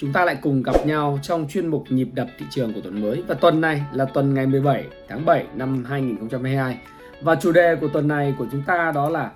[0.00, 3.00] chúng ta lại cùng gặp nhau trong chuyên mục nhịp đập thị trường của tuần
[3.00, 3.22] mới.
[3.28, 6.78] Và tuần này là tuần ngày 17 tháng 7 năm 2022.
[7.22, 9.30] Và chủ đề của tuần này của chúng ta đó là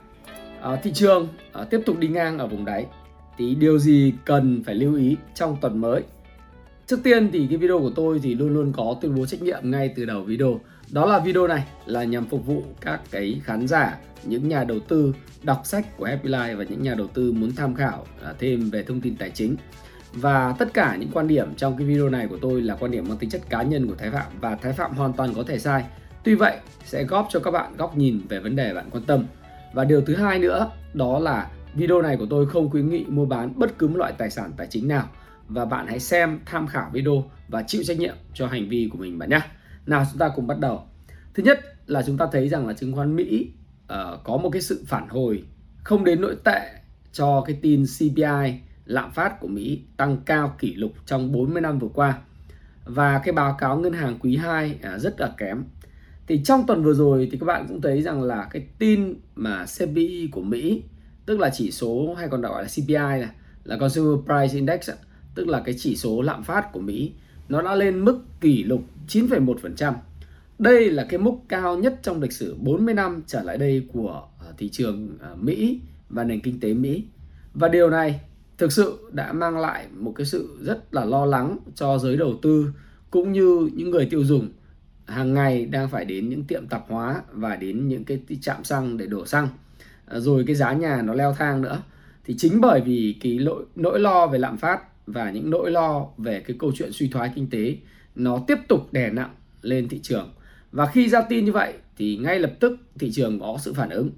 [0.73, 1.29] uh, thị trường
[1.61, 2.87] uh, tiếp tục đi ngang ở vùng đáy.
[3.39, 6.03] Thì điều gì cần phải lưu ý trong tuần mới?
[6.87, 9.71] Trước tiên thì cái video của tôi thì luôn luôn có tuyên bố trách nhiệm
[9.71, 10.61] ngay từ đầu video.
[10.91, 14.79] Đó là video này là nhằm phục vụ các cái khán giả, những nhà đầu
[14.81, 18.35] tư đọc sách của Happy Life và những nhà đầu tư muốn tham khảo à,
[18.39, 19.57] thêm về thông tin tài chính.
[20.13, 23.05] Và tất cả những quan điểm trong cái video này của tôi là quan điểm
[23.09, 25.59] mang tính chất cá nhân của Thái Phạm và Thái Phạm hoàn toàn có thể
[25.59, 25.85] sai.
[26.25, 29.27] Tuy vậy sẽ góp cho các bạn góc nhìn về vấn đề bạn quan tâm.
[29.73, 33.25] Và điều thứ hai nữa đó là video này của tôi không khuyến nghị mua
[33.25, 35.09] bán bất cứ một loại tài sản tài chính nào
[35.49, 38.99] và bạn hãy xem tham khảo video và chịu trách nhiệm cho hành vi của
[38.99, 39.41] mình bạn nhé.
[39.87, 40.83] Nào chúng ta cùng bắt đầu.
[41.35, 43.53] Thứ nhất là chúng ta thấy rằng là chứng khoán Mỹ
[43.85, 43.89] uh,
[44.25, 45.45] có một cái sự phản hồi
[45.85, 46.71] không đến nội tệ
[47.13, 51.79] cho cái tin CPI lạm phát của Mỹ tăng cao kỷ lục trong 40 năm
[51.79, 52.19] vừa qua.
[52.85, 55.65] Và cái báo cáo ngân hàng quý 2 à, rất là kém.
[56.27, 59.65] Thì trong tuần vừa rồi thì các bạn cũng thấy rằng là cái tin mà
[59.79, 60.83] CPI của Mỹ
[61.27, 63.29] tức là chỉ số hay còn gọi là CPI này
[63.65, 64.91] là Consumer Price Index
[65.35, 67.13] tức là cái chỉ số lạm phát của Mỹ
[67.49, 69.93] nó đã lên mức kỷ lục 9,1%.
[70.59, 74.23] Đây là cái mức cao nhất trong lịch sử 40 năm trở lại đây của
[74.41, 77.05] à, thị trường à, Mỹ và nền kinh tế Mỹ.
[77.55, 78.21] Và điều này
[78.59, 82.39] thực sự đã mang lại một cái sự rất là lo lắng cho giới đầu
[82.43, 82.73] tư
[83.11, 84.49] cũng như những người tiêu dùng
[85.07, 88.97] hàng ngày đang phải đến những tiệm tạp hóa và đến những cái trạm xăng
[88.97, 89.49] để đổ xăng.
[90.07, 91.83] À, rồi cái giá nhà nó leo thang nữa.
[92.25, 96.07] Thì chính bởi vì cái nỗi nỗi lo về lạm phát và những nỗi lo
[96.19, 97.77] về cái câu chuyện suy thoái kinh tế,
[98.15, 100.35] nó tiếp tục đè nặng lên thị trường.
[100.73, 103.91] Và khi ra tin như vậy thì ngay lập tức thị trường có sự phản
[103.91, 104.11] ứng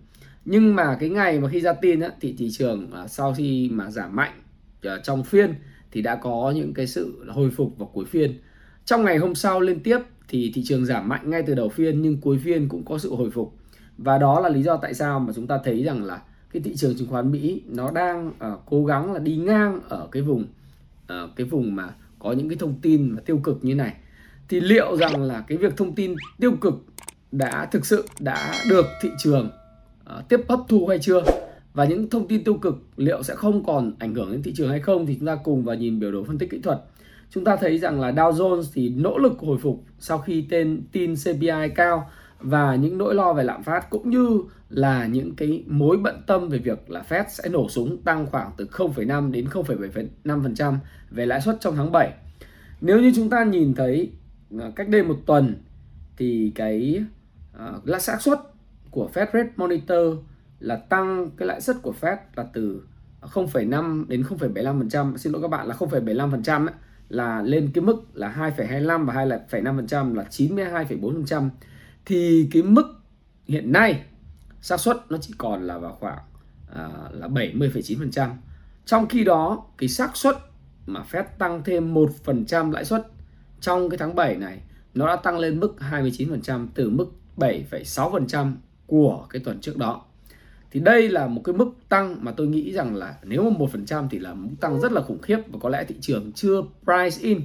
[0.44, 3.70] nhưng mà cái ngày mà khi ra tin á, thì thị trường à, sau khi
[3.72, 4.42] mà giảm mạnh
[4.82, 5.54] à, trong phiên
[5.90, 8.38] thì đã có những cái sự hồi phục vào cuối phiên.
[8.84, 12.02] Trong ngày hôm sau liên tiếp thì thị trường giảm mạnh ngay từ đầu phiên
[12.02, 13.56] nhưng cuối phiên cũng có sự hồi phục.
[13.98, 16.22] Và đó là lý do tại sao mà chúng ta thấy rằng là
[16.52, 20.08] cái thị trường chứng khoán Mỹ nó đang uh, cố gắng là đi ngang ở
[20.12, 20.42] cái vùng
[21.12, 23.94] uh, cái vùng mà có những cái thông tin mà tiêu cực như này.
[24.48, 26.74] Thì liệu rằng là cái việc thông tin tiêu cực
[27.32, 29.50] đã thực sự đã được thị trường
[30.04, 31.22] Ờ, tiếp hấp thu hay chưa
[31.74, 34.68] và những thông tin tiêu cực liệu sẽ không còn ảnh hưởng đến thị trường
[34.68, 36.80] hay không thì chúng ta cùng vào nhìn biểu đồ phân tích kỹ thuật
[37.30, 40.82] chúng ta thấy rằng là Dow Jones thì nỗ lực hồi phục sau khi tên
[40.92, 42.10] tin CPI cao
[42.40, 46.48] và những nỗi lo về lạm phát cũng như là những cái mối bận tâm
[46.48, 50.74] về việc là Fed sẽ nổ súng tăng khoảng từ 0,5 đến 0,75%
[51.10, 52.12] về lãi suất trong tháng 7.
[52.80, 54.10] Nếu như chúng ta nhìn thấy
[54.58, 55.54] ờ, cách đây một tuần
[56.16, 57.04] thì cái
[57.56, 58.38] uh, là xác suất
[58.94, 60.18] của Fed Rate Monitor
[60.58, 62.82] là tăng cái lãi suất của Fed là từ
[63.20, 66.68] 0,5 đến 0,75% xin lỗi các bạn là 0,75%
[67.08, 71.48] là lên cái mức là 2,25 và 2,5% là 92,4%
[72.04, 72.86] thì cái mức
[73.46, 74.04] hiện nay
[74.60, 76.18] xác suất nó chỉ còn là vào khoảng
[76.74, 78.30] à, là 70,9%.
[78.84, 80.36] Trong khi đó cái xác suất
[80.86, 83.06] mà Fed tăng thêm 1% lãi suất
[83.60, 84.60] trong cái tháng 7 này
[84.94, 87.06] nó đã tăng lên mức 29% từ mức
[87.36, 88.52] 7,6%
[88.86, 90.02] của cái tuần trước đó.
[90.70, 93.70] Thì đây là một cái mức tăng mà tôi nghĩ rằng là nếu mà một
[93.72, 96.32] phần trăm thì là mức tăng rất là khủng khiếp và có lẽ thị trường
[96.32, 97.40] chưa price in,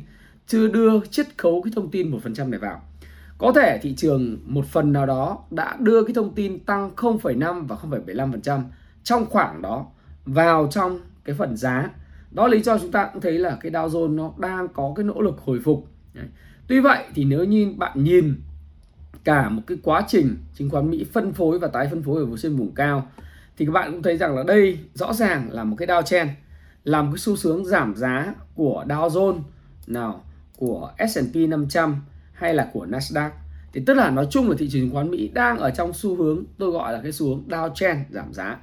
[0.48, 2.82] chưa đưa chiết khấu cái thông tin một phần trăm này vào.
[3.38, 7.68] Có thể thị trường một phần nào đó đã đưa cái thông tin tăng 0,5
[7.68, 8.62] và 0,75%
[9.04, 9.86] trong khoảng đó
[10.26, 11.90] vào trong cái phần giá.
[12.32, 15.06] Đó lý do chúng ta cũng thấy là cái Dow Jones nó đang có cái
[15.06, 15.88] nỗ lực hồi phục.
[16.14, 16.26] Đấy.
[16.68, 18.42] Tuy vậy thì nếu như bạn nhìn
[19.24, 22.38] cả một cái quá trình chứng khoán Mỹ phân phối và tái phân phối ở
[22.38, 23.08] trên vùng cao,
[23.58, 26.28] thì các bạn cũng thấy rằng là đây rõ ràng là một cái downtrend
[26.84, 29.40] làm cái xu hướng giảm giá của Dow Jones,
[29.88, 30.24] nào,
[30.58, 32.02] của S&P 500
[32.34, 33.30] hay là của Nasdaq.
[33.74, 36.16] Thì tức là nói chung là thị trường chứng khoán Mỹ đang ở trong xu
[36.16, 38.58] hướng, tôi gọi là cái xu hướng chen giảm giá.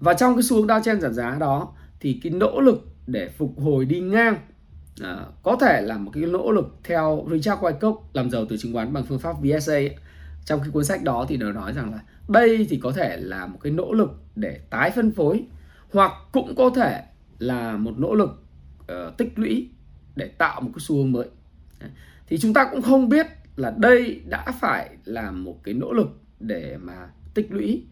[0.00, 3.60] Và trong cái xu hướng chen giảm giá đó, thì cái nỗ lực để phục
[3.60, 4.36] hồi đi ngang
[5.02, 8.72] à, có thể là một cái nỗ lực theo Richard Wyckoff làm giàu từ chứng
[8.72, 9.80] khoán bằng phương pháp VSA
[10.44, 13.46] trong cái cuốn sách đó thì nó nói rằng là đây thì có thể là
[13.46, 15.44] một cái nỗ lực để tái phân phối
[15.92, 17.02] hoặc cũng có thể
[17.38, 18.42] là một nỗ lực
[18.82, 19.68] uh, tích lũy
[20.16, 21.26] để tạo một cái xu hướng mới.
[22.26, 26.20] Thì chúng ta cũng không biết là đây đã phải là một cái nỗ lực
[26.40, 27.84] để mà tích lũy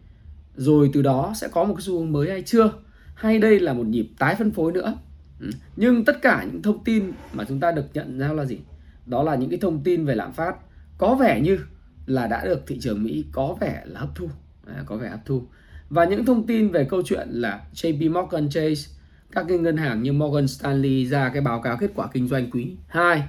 [0.55, 2.71] rồi từ đó sẽ có một cái xu hướng mới hay chưa
[3.15, 4.97] hay đây là một nhịp tái phân phối nữa.
[5.39, 5.49] Ừ.
[5.75, 8.59] nhưng tất cả những thông tin mà chúng ta được nhận ra là gì?
[9.05, 10.55] Đó là những cái thông tin về lạm phát.
[10.97, 11.59] Có vẻ như
[12.05, 14.29] là đã được thị trường Mỹ có vẻ là hấp thu.
[14.67, 15.43] À, có vẻ hấp thu.
[15.89, 18.97] Và những thông tin về câu chuyện là JP Morgan Chase
[19.31, 22.51] các cái ngân hàng như Morgan Stanley ra cái báo cáo kết quả kinh doanh
[22.51, 23.23] quý 2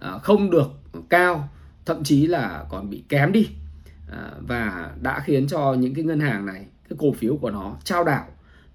[0.00, 0.70] à, không được
[1.08, 1.48] cao
[1.86, 3.48] thậm chí là còn bị kém đi.
[4.10, 7.76] À, và đã khiến cho những cái ngân hàng này cái cổ phiếu của nó
[7.84, 8.26] trao đảo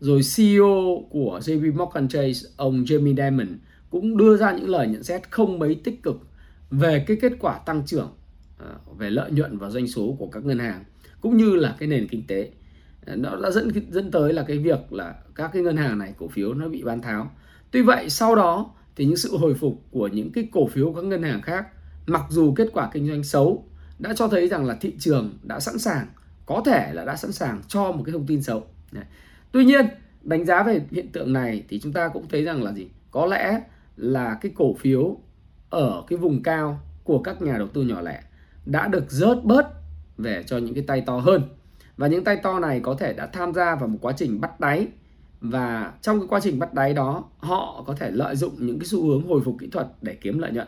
[0.04, 3.48] rồi CEO của JP Morgan Chase, ông Jamie Dimon,
[3.90, 6.28] cũng đưa ra những lời nhận xét không mấy tích cực
[6.72, 8.14] về cái kết quả tăng trưởng
[8.60, 8.66] à,
[8.98, 10.84] về lợi nhuận và doanh số của các ngân hàng,
[11.22, 12.52] cũng như là cái nền kinh tế.
[13.06, 16.14] À, nó đã dẫn dẫn tới là cái việc là các cái ngân hàng này,
[16.18, 17.32] cổ phiếu nó bị bán tháo.
[17.72, 21.04] Tuy vậy, sau đó thì những sự hồi phục của những cái cổ phiếu các
[21.04, 21.68] ngân hàng khác,
[22.08, 23.66] mặc dù kết quả kinh doanh xấu,
[24.00, 26.08] đã cho thấy rằng là thị trường đã sẵn sàng,
[26.46, 28.68] có thể là đã sẵn sàng cho một cái thông tin xấu
[29.54, 29.88] tuy nhiên
[30.22, 32.88] đánh giá về hiện tượng này thì chúng ta cũng thấy rằng là gì?
[33.12, 33.62] Có lẽ
[33.98, 35.18] là cái cổ phiếu
[35.70, 38.22] ở cái vùng cao của các nhà đầu tư nhỏ lẻ
[38.66, 39.68] đã được rớt bớt
[40.18, 41.42] về cho những cái tay to hơn.
[41.98, 44.60] Và những tay to này có thể đã tham gia vào một quá trình bắt
[44.60, 44.88] đáy.
[45.42, 48.86] Và trong cái quá trình bắt đáy đó họ có thể lợi dụng những cái
[48.86, 50.68] xu hướng hồi phục kỹ thuật để kiếm lợi nhuận.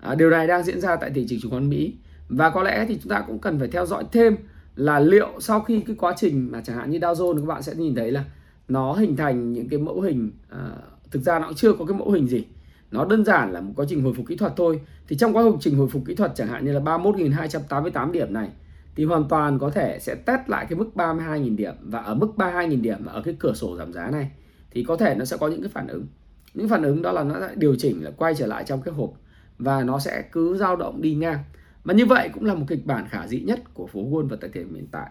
[0.00, 1.94] À, điều này đang diễn ra tại thị trường chứng khoán Mỹ.
[2.28, 4.36] Và có lẽ thì chúng ta cũng cần phải theo dõi thêm
[4.76, 7.62] là liệu sau khi cái quá trình mà chẳng hạn như Dow Jones các bạn
[7.62, 8.24] sẽ nhìn thấy là
[8.68, 10.70] nó hình thành những cái mẫu hình à,
[11.10, 12.44] thực ra nó cũng chưa có cái mẫu hình gì.
[12.90, 14.80] Nó đơn giản là một quá trình hồi phục kỹ thuật thôi.
[15.08, 18.48] Thì trong quá trình hồi phục kỹ thuật chẳng hạn như là 31.288 điểm này
[18.96, 21.74] thì hoàn toàn có thể sẽ test lại cái mức 32.000 điểm.
[21.82, 24.30] Và ở mức 32.000 điểm ở cái cửa sổ giảm giá này
[24.70, 26.06] thì có thể nó sẽ có những cái phản ứng.
[26.54, 28.94] Những phản ứng đó là nó lại điều chỉnh là quay trở lại trong cái
[28.94, 29.10] hộp.
[29.58, 31.38] Và nó sẽ cứ dao động đi ngang
[31.86, 34.36] mà như vậy cũng là một kịch bản khả dĩ nhất của phố Wall và
[34.40, 35.10] tại thời điểm hiện tại.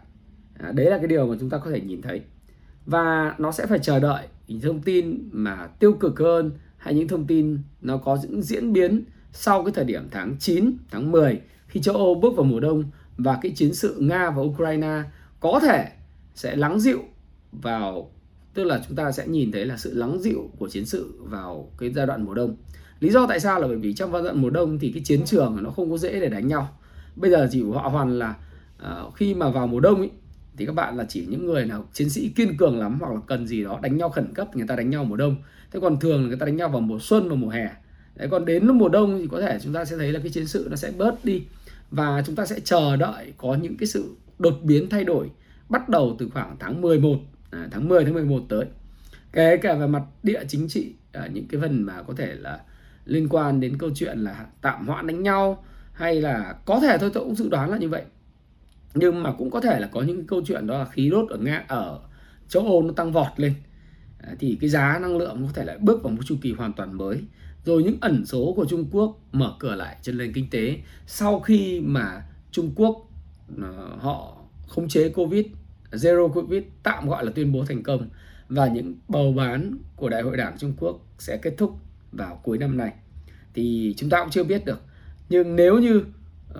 [0.59, 2.21] À, đấy là cái điều mà chúng ta có thể nhìn thấy.
[2.85, 7.07] Và nó sẽ phải chờ đợi những thông tin mà tiêu cực hơn hay những
[7.07, 11.41] thông tin nó có những diễn biến sau cái thời điểm tháng 9, tháng 10
[11.67, 12.83] khi châu Âu bước vào mùa đông
[13.17, 15.03] và cái chiến sự Nga và Ukraine
[15.39, 15.91] có thể
[16.35, 16.99] sẽ lắng dịu
[17.51, 18.11] vào
[18.53, 21.71] tức là chúng ta sẽ nhìn thấy là sự lắng dịu của chiến sự vào
[21.77, 22.55] cái giai đoạn mùa đông
[22.99, 25.25] lý do tại sao là bởi vì trong giai đoạn mùa đông thì cái chiến
[25.25, 26.77] trường nó không có dễ để đánh nhau.
[27.15, 28.35] Bây giờ chỉ họ hoàn là
[28.83, 30.09] uh, khi mà vào mùa đông ý,
[30.57, 33.19] thì các bạn là chỉ những người nào chiến sĩ kiên cường lắm hoặc là
[33.27, 35.35] cần gì đó đánh nhau khẩn cấp người ta đánh nhau mùa đông.
[35.71, 37.69] Thế còn thường là người ta đánh nhau vào mùa xuân và mùa hè.
[38.15, 40.29] Đấy, còn đến lúc mùa đông thì có thể chúng ta sẽ thấy là cái
[40.29, 41.43] chiến sự nó sẽ bớt đi
[41.91, 45.29] và chúng ta sẽ chờ đợi có những cái sự đột biến thay đổi
[45.69, 47.17] bắt đầu từ khoảng tháng 11
[47.51, 48.65] à, tháng 10 tháng 11 tới.
[49.33, 52.59] Kể cả về mặt địa chính trị à, những cái phần mà có thể là
[53.05, 55.63] liên quan đến câu chuyện là tạm hoãn đánh nhau,
[55.93, 58.03] hay là có thể thôi, tôi cũng dự đoán là như vậy.
[58.93, 61.37] Nhưng mà cũng có thể là có những câu chuyện đó là khí đốt ở
[61.37, 61.99] nga, ở
[62.47, 63.53] châu âu nó tăng vọt lên.
[64.19, 66.73] À, thì cái giá năng lượng có thể lại bước vào một chu kỳ hoàn
[66.73, 67.21] toàn mới.
[67.65, 70.77] Rồi những ẩn số của Trung Quốc mở cửa lại trên nền kinh tế.
[71.07, 73.09] Sau khi mà Trung Quốc
[73.61, 74.37] à, họ
[74.67, 75.45] khống chế Covid,
[75.91, 78.09] zero Covid, tạm gọi là tuyên bố thành công,
[78.49, 81.77] và những bầu bán của Đại hội Đảng Trung Quốc sẽ kết thúc
[82.17, 82.93] vào cuối năm này
[83.53, 84.81] thì chúng ta cũng chưa biết được.
[85.29, 86.03] Nhưng nếu như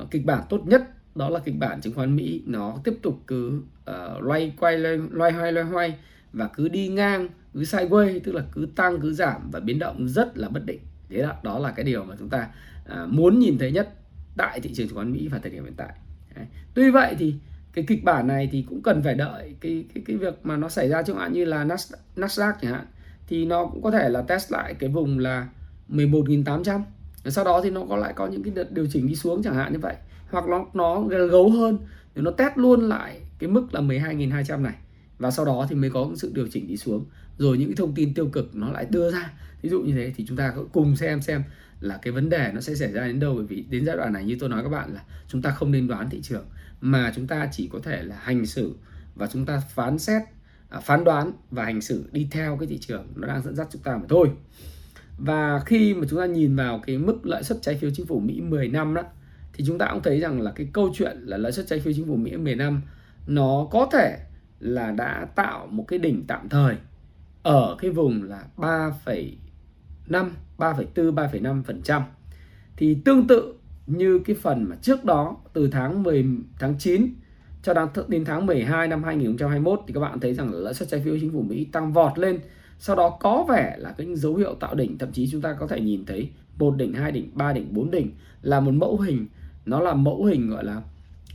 [0.02, 0.84] uh, kịch bản tốt nhất
[1.16, 3.62] đó là kịch bản chứng khoán Mỹ nó tiếp tục cứ
[3.92, 5.98] uh, loay quay loay, loay hoay loay hoay
[6.34, 10.08] và cứ đi ngang cứ sideways tức là cứ tăng cứ giảm và biến động
[10.08, 10.80] rất là bất định.
[11.10, 12.48] Thế đó, đó là cái điều mà chúng ta
[12.86, 13.90] uh, muốn nhìn thấy nhất
[14.38, 15.94] tại thị trường chứng khoán Mỹ vào thời điểm hiện tại.
[16.36, 16.46] Đấy.
[16.74, 17.36] tuy vậy thì
[17.74, 20.70] cái kịch bản này thì cũng cần phải đợi cái cái cái việc mà nó
[20.70, 21.66] xảy ra chẳng hạn như là
[22.16, 22.86] Nasdaq chẳng hạn
[23.28, 25.48] thì nó cũng có thể là test lại cái vùng là
[25.90, 26.82] 11.800
[27.30, 29.56] sau đó thì nó có lại có những cái đợt điều chỉnh đi xuống chẳng
[29.56, 29.96] hạn như vậy.
[30.32, 31.78] Hoặc nó nó gấu hơn
[32.16, 34.76] thì nó test luôn lại cái mức là 12.200 này,
[35.18, 37.06] và sau đó thì mới có sự điều chỉnh đi xuống.
[37.38, 39.32] Rồi những cái thông tin tiêu cực nó lại đưa ra.
[39.62, 41.44] Ví dụ như thế, thì chúng ta cùng xem xem
[41.80, 43.34] là cái vấn đề nó sẽ xảy ra đến đâu.
[43.36, 45.72] Bởi vì đến giai đoạn này như tôi nói các bạn là chúng ta không
[45.72, 46.46] nên đoán thị trường,
[46.82, 48.76] mà chúng ta chỉ có thể là hành xử
[49.16, 50.22] và chúng ta phán xét
[50.70, 53.68] À, phán đoán và hành xử đi theo cái thị trường nó đang dẫn dắt
[53.72, 54.30] chúng ta mà thôi
[55.18, 58.20] và khi mà chúng ta nhìn vào cái mức lợi suất trái phiếu chính phủ
[58.20, 59.04] Mỹ 10 năm đó
[59.54, 61.94] thì chúng ta cũng thấy rằng là cái câu chuyện là lợi suất trái phiếu
[61.94, 62.82] chính phủ Mỹ 10 năm
[63.28, 64.18] nó có thể
[64.60, 66.76] là đã tạo một cái đỉnh tạm thời
[67.44, 72.02] ở cái vùng là 3,5, 3,4, 3,5%.
[72.78, 73.54] Thì tương tự
[73.88, 76.26] như cái phần mà trước đó từ tháng 10
[76.60, 77.14] tháng 9
[77.66, 77.74] cho
[78.08, 81.32] đến tháng 12 năm 2021 thì các bạn thấy rằng lãi suất trái phiếu chính
[81.32, 82.40] phủ Mỹ tăng vọt lên.
[82.80, 85.68] Sau đó có vẻ là cái dấu hiệu tạo đỉnh, thậm chí chúng ta có
[85.68, 89.28] thể nhìn thấy một đỉnh, hai đỉnh, ba đỉnh, bốn đỉnh là một mẫu hình.
[89.66, 90.82] Nó là mẫu hình gọi là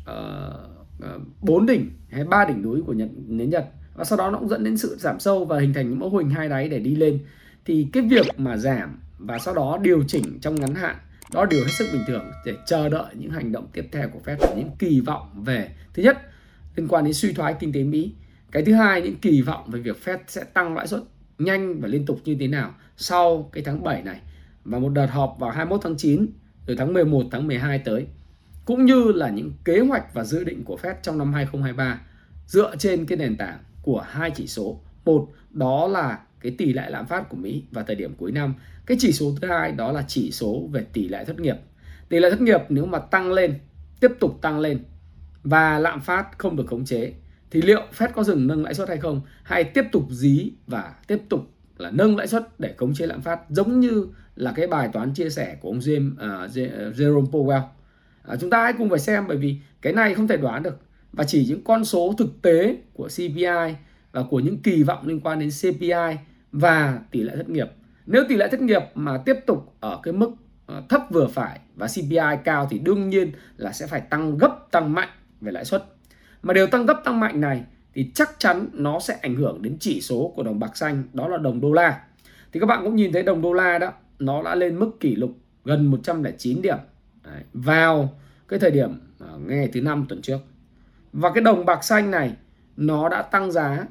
[0.03, 3.67] uh, uh, bốn đỉnh hay ba đỉnh núi của Nhật nến Nhật.
[3.95, 6.17] Và sau đó nó cũng dẫn đến sự giảm sâu và hình thành những mẫu
[6.17, 7.19] hình hai đáy để đi lên.
[7.65, 10.97] Thì cái việc mà giảm và sau đó điều chỉnh trong ngắn hạn
[11.33, 14.21] đó, điều hết sức bình thường để chờ đợi những hành động tiếp theo của
[14.25, 16.19] Fed và những kỳ vọng về, thứ nhất,
[16.77, 18.13] liên quan đến suy thoái kinh tế Mỹ.
[18.53, 21.03] Cái thứ hai, những kỳ vọng về việc Fed sẽ tăng lãi suất
[21.39, 24.21] nhanh và liên tục như thế nào sau cái tháng 7 này.
[24.65, 26.27] Và một đợt họp vào 21 tháng 9
[26.67, 28.07] rồi tháng 11 tháng 12 tới.
[28.65, 32.01] Cũng như là những kế hoạch và dự định của Fed trong năm 2023
[32.47, 34.81] dựa trên cái nền tảng của hai chỉ số.
[35.05, 38.55] Một, đó là cái tỷ lệ lạm phát của Mỹ vào thời điểm cuối năm
[38.91, 41.57] cái chỉ số thứ hai đó là chỉ số về tỷ lệ thất nghiệp.
[42.09, 43.55] Tỷ lệ thất nghiệp nếu mà tăng lên
[44.01, 44.79] tiếp tục tăng lên
[45.43, 47.13] và lạm phát không được khống chế
[47.51, 50.95] thì liệu Fed có dừng nâng lãi suất hay không hay tiếp tục dí và
[51.07, 54.07] tiếp tục là nâng lãi suất để khống chế lạm phát giống như
[54.37, 57.63] là cái bài toán chia sẻ của ông James uh, Jerome Powell.
[58.23, 60.81] À, chúng ta hãy cùng phải xem bởi vì cái này không thể đoán được.
[61.13, 63.75] Và chỉ những con số thực tế của CPI
[64.13, 66.17] và của những kỳ vọng liên quan đến CPI
[66.53, 67.69] và tỷ lệ thất nghiệp
[68.11, 70.31] nếu tỷ lệ thất nghiệp mà tiếp tục ở cái mức
[70.67, 74.67] ờ, thấp vừa phải và CPI cao thì đương nhiên là sẽ phải tăng gấp
[74.71, 75.09] tăng mạnh
[75.41, 75.85] về lãi suất.
[76.43, 77.65] Mà điều tăng gấp tăng mạnh này
[77.95, 81.29] thì chắc chắn nó sẽ ảnh hưởng đến chỉ số của đồng bạc xanh đó
[81.29, 82.01] là đồng đô la.
[82.53, 85.17] Thì các bạn cũng nhìn thấy đồng đô la đó nó đã lên mức kỷ
[85.17, 85.31] lục
[85.65, 86.79] gần 109 điểm.
[87.25, 90.39] Đấy, vào cái thời điểm ờ, ngày thứ năm tuần trước.
[91.13, 92.37] Và cái đồng bạc xanh này
[92.77, 93.87] nó đã tăng giá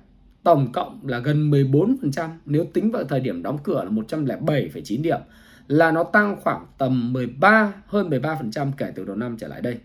[0.49, 5.19] tổng cộng là gần 14% nếu tính vào thời điểm đóng cửa là 107,9 điểm
[5.67, 9.77] là nó tăng khoảng tầm 13 hơn 13% kể từ đầu năm trở lại đây.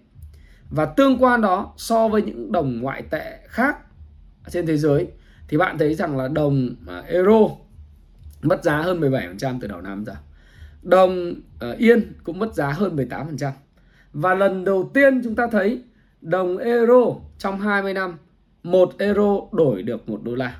[0.71, 3.76] Và tương quan đó so với những đồng ngoại tệ khác
[4.49, 5.06] trên thế giới
[5.49, 7.49] thì bạn thấy rằng là đồng à, euro
[8.42, 10.14] mất giá hơn 17% từ đầu năm ra.
[10.83, 13.50] Đồng à, yên cũng mất giá hơn 18%.
[14.12, 15.83] Và lần đầu tiên chúng ta thấy
[16.21, 17.04] đồng euro
[17.38, 18.16] trong 20 năm
[18.64, 20.56] 1 euro đổi được 1 đô la.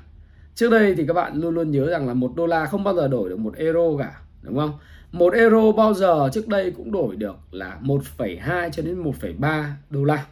[0.55, 2.95] Trước đây thì các bạn luôn luôn nhớ rằng là 1 đô la không bao
[2.95, 4.71] giờ đổi được 1 euro cả, đúng không?
[5.11, 10.03] 1 euro bao giờ trước đây cũng đổi được là 1,2 cho đến 1,3 đô
[10.03, 10.25] la.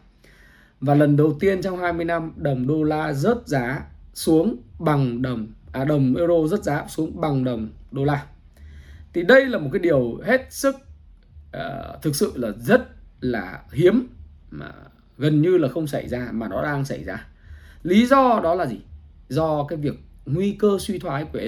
[0.81, 5.47] Và lần đầu tiên trong 20 năm đồng đô la rớt giá xuống bằng đồng
[5.71, 8.25] à đồng euro rớt giá xuống bằng đồng đô la.
[9.13, 10.75] Thì đây là một cái điều hết sức
[11.57, 12.81] uh, thực sự là rất
[13.21, 14.07] là hiếm
[14.51, 14.71] mà
[15.17, 17.27] gần như là không xảy ra mà nó đang xảy ra.
[17.83, 18.77] Lý do đó là gì?
[19.29, 21.39] Do cái việc nguy cơ suy thoái của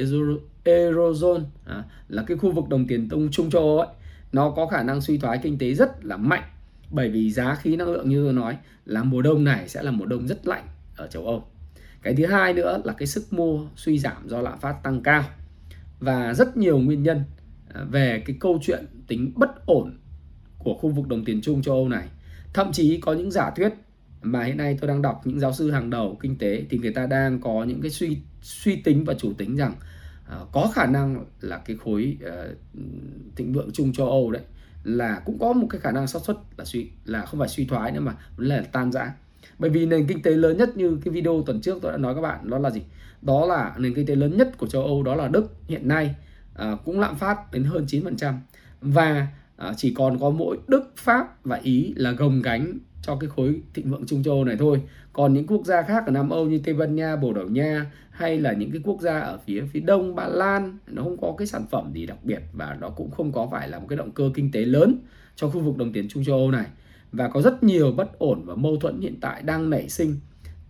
[0.64, 3.88] Eurozone à, là cái khu vực đồng tiền tông Trung châu Âu ấy
[4.32, 6.44] nó có khả năng suy thoái kinh tế rất là mạnh
[6.92, 9.92] bởi vì giá khí năng lượng như tôi nói là mùa đông này sẽ là
[9.92, 11.48] mùa đông rất lạnh ở châu Âu.
[12.02, 15.24] Cái thứ hai nữa là cái sức mua suy giảm do lạm phát tăng cao
[16.00, 17.24] và rất nhiều nguyên nhân
[17.74, 19.98] à, về cái câu chuyện tính bất ổn
[20.58, 22.08] của khu vực đồng tiền chung châu Âu này.
[22.54, 23.74] Thậm chí có những giả thuyết
[24.26, 26.94] mà hiện nay tôi đang đọc những giáo sư hàng đầu kinh tế thì người
[26.94, 29.74] ta đang có những cái suy suy tính và chủ tính rằng
[30.42, 32.58] uh, có khả năng là cái khối uh,
[33.36, 34.42] thịnh vượng chung châu Âu đấy
[34.84, 37.66] là cũng có một cái khả năng xác suất là suy là không phải suy
[37.66, 39.14] thoái nữa mà là tan rã.
[39.60, 42.16] Bởi vì nền kinh tế lớn nhất như cái video tuần trước tôi đã nói
[42.16, 42.82] các bạn đó là gì?
[43.22, 46.16] Đó là nền kinh tế lớn nhất của châu Âu đó là Đức hiện nay
[46.54, 48.34] uh, cũng lạm phát đến hơn 9%
[48.82, 49.28] và
[49.70, 53.62] uh, chỉ còn có mỗi Đức Pháp và Ý là gồng gánh cho cái khối
[53.74, 54.82] thịnh vượng Trung châu này thôi.
[55.14, 57.92] Còn những quốc gia khác ở Nam Âu như Tây Ban Nha, Bồ Đào Nha
[58.10, 61.36] hay là những cái quốc gia ở phía phía đông Ba Lan nó không có
[61.38, 63.98] cái sản phẩm gì đặc biệt và nó cũng không có phải là một cái
[63.98, 64.98] động cơ kinh tế lớn
[65.36, 66.66] cho khu vực đồng tiền Trung châu Âu này
[67.12, 70.20] và có rất nhiều bất ổn và mâu thuẫn hiện tại đang nảy sinh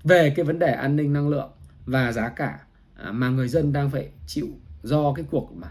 [0.04, 1.50] về cái vấn đề an ninh năng lượng
[1.86, 2.60] và giá cả
[2.96, 4.48] à, mà người dân đang phải chịu
[4.84, 5.68] do cái cuộc mà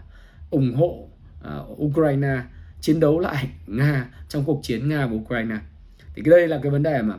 [0.49, 1.07] ủng hộ
[1.43, 2.41] à, Ukraine
[2.81, 5.57] chiến đấu lại Nga trong cuộc chiến Nga và Ukraine
[6.15, 7.15] thì cái đây là cái vấn đề mà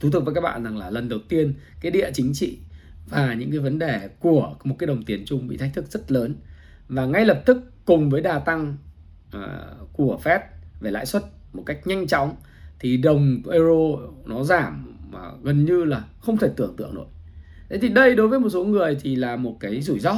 [0.00, 2.58] thú thực với các bạn rằng là lần đầu tiên cái địa chính trị
[3.08, 6.12] và những cái vấn đề của một cái đồng tiền chung bị thách thức rất
[6.12, 6.34] lớn
[6.88, 8.76] và ngay lập tức cùng với đà tăng
[9.36, 9.42] uh,
[9.92, 10.40] của Fed
[10.80, 11.22] về lãi suất
[11.52, 12.36] một cách nhanh chóng
[12.78, 17.06] thì đồng euro nó giảm mà gần như là không thể tưởng tượng nổi.
[17.68, 20.16] Thế thì đây đối với một số người thì là một cái rủi ro.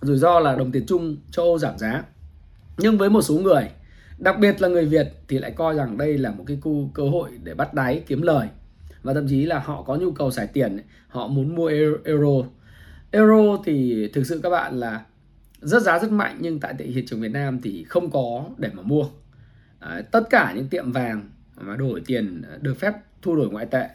[0.00, 2.04] Rủi ro là đồng tiền chung châu Âu giảm giá.
[2.78, 3.70] Nhưng với một số người
[4.18, 7.02] đặc biệt là người Việt thì lại coi rằng đây là một cái cu cơ
[7.02, 8.48] hội để bắt đáy kiếm lời.
[9.02, 11.66] Và thậm chí là họ có nhu cầu xài tiền họ muốn mua
[12.04, 12.48] euro.
[13.10, 15.04] Euro thì thực sự các bạn là
[15.60, 18.82] rất giá rất mạnh nhưng tại thị trường Việt Nam thì không có để mà
[18.82, 19.04] mua.
[19.78, 22.92] À, tất cả những tiệm vàng mà đổi tiền ờ, được phép
[23.22, 23.88] thu đổi ngoại tệ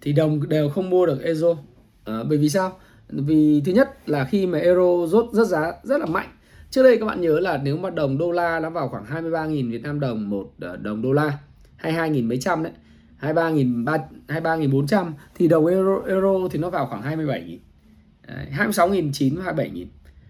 [0.00, 1.56] thì đồng đều không mua được euro.
[2.04, 2.78] À, bởi vì sao?
[3.08, 6.28] Vì thứ nhất là khi mà euro rốt rất giá rất là mạnh
[6.70, 9.70] Trước đây các bạn nhớ là nếu mà đồng đô la nó vào khoảng 23.000
[9.70, 11.38] Việt Nam đồng một ờ, đồng đô la
[11.82, 12.72] 22.000 mấy trăm đấy
[13.20, 13.84] 23.000
[14.28, 17.58] 23.400 thì đồng euro euro thì nó vào khoảng 27.000
[18.56, 19.86] 26.900 27.000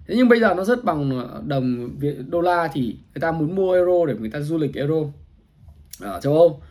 [0.07, 1.91] Thế nhưng bây giờ nó rất bằng ờ, đồng
[2.29, 4.97] đô la thì người ta muốn mua euro để người ta du lịch euro
[6.01, 6.63] ở châu Âu.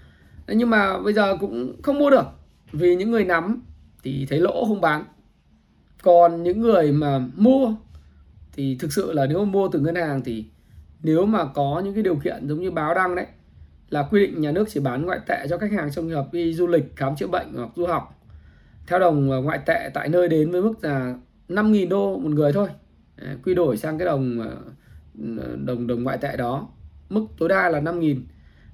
[0.48, 2.26] Thế nhưng mà bây giờ cũng không mua được,
[2.72, 3.62] vì những người nắm
[4.04, 5.04] thì thấy lỗ không bán.
[6.02, 7.76] Còn những người mà mua
[8.60, 10.46] thì thực sự là nếu mà mua từ ngân hàng thì
[11.04, 13.26] nếu mà có những cái điều kiện giống như báo đăng đấy,
[13.90, 16.34] là quy định nhà nước chỉ bán ngoại tệ cho khách hàng trong trường hợp
[16.34, 18.22] đi du lịch, khám chữa bệnh hoặc du học.
[18.88, 21.16] Theo đồng ngoại tệ tại nơi đến với mức là
[21.50, 22.70] 5.000 đô một người thôi.
[23.44, 26.68] Quy đổi sang cái đồng ờ, đồng đồng ngoại tệ đó.
[27.10, 28.22] Mức tối đa là 5.000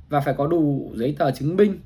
[0.09, 1.79] và phải có đủ giấy tờ chứng minh.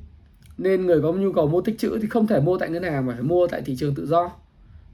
[0.58, 3.06] Nên người có nhu cầu mua tích trữ thì không thể mua tại ngân hàng
[3.06, 4.32] mà phải mua tại thị trường tự do.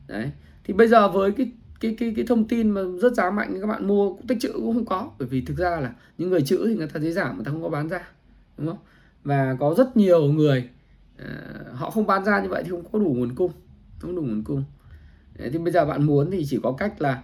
[0.07, 0.31] Đấy,
[0.63, 3.67] thì bây giờ với cái cái cái cái thông tin mà rất giá mạnh các
[3.67, 5.11] bạn mua tích trữ cũng không có.
[5.19, 7.51] Bởi vì thực ra là những người chữ thì người ta thấy giảm người ta
[7.51, 8.07] không có bán ra
[8.57, 8.77] đúng không?
[9.23, 10.69] Và có rất nhiều người
[11.21, 13.51] uh, họ không bán ra như vậy thì không có đủ nguồn cung
[13.99, 14.63] không đủ nguồn cung.
[15.37, 17.23] Đấy, thì bây giờ bạn muốn thì chỉ có cách là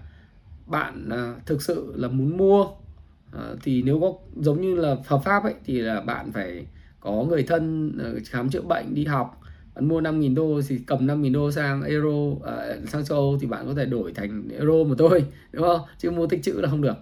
[0.66, 5.22] bạn uh, thực sự là muốn mua uh, thì nếu có giống như là hợp
[5.26, 6.68] pháp ấy thì là bạn phải
[7.00, 9.41] có người thân uh, khám chữa bệnh đi học
[9.76, 12.40] bạn mua 5.000 đô thì cầm 5.000 đô sang euro uh,
[12.88, 15.82] sang châu Âu thì bạn có thể đổi thành euro mà thôi đúng không?
[15.98, 16.96] Chứ mua tích trữ là không được.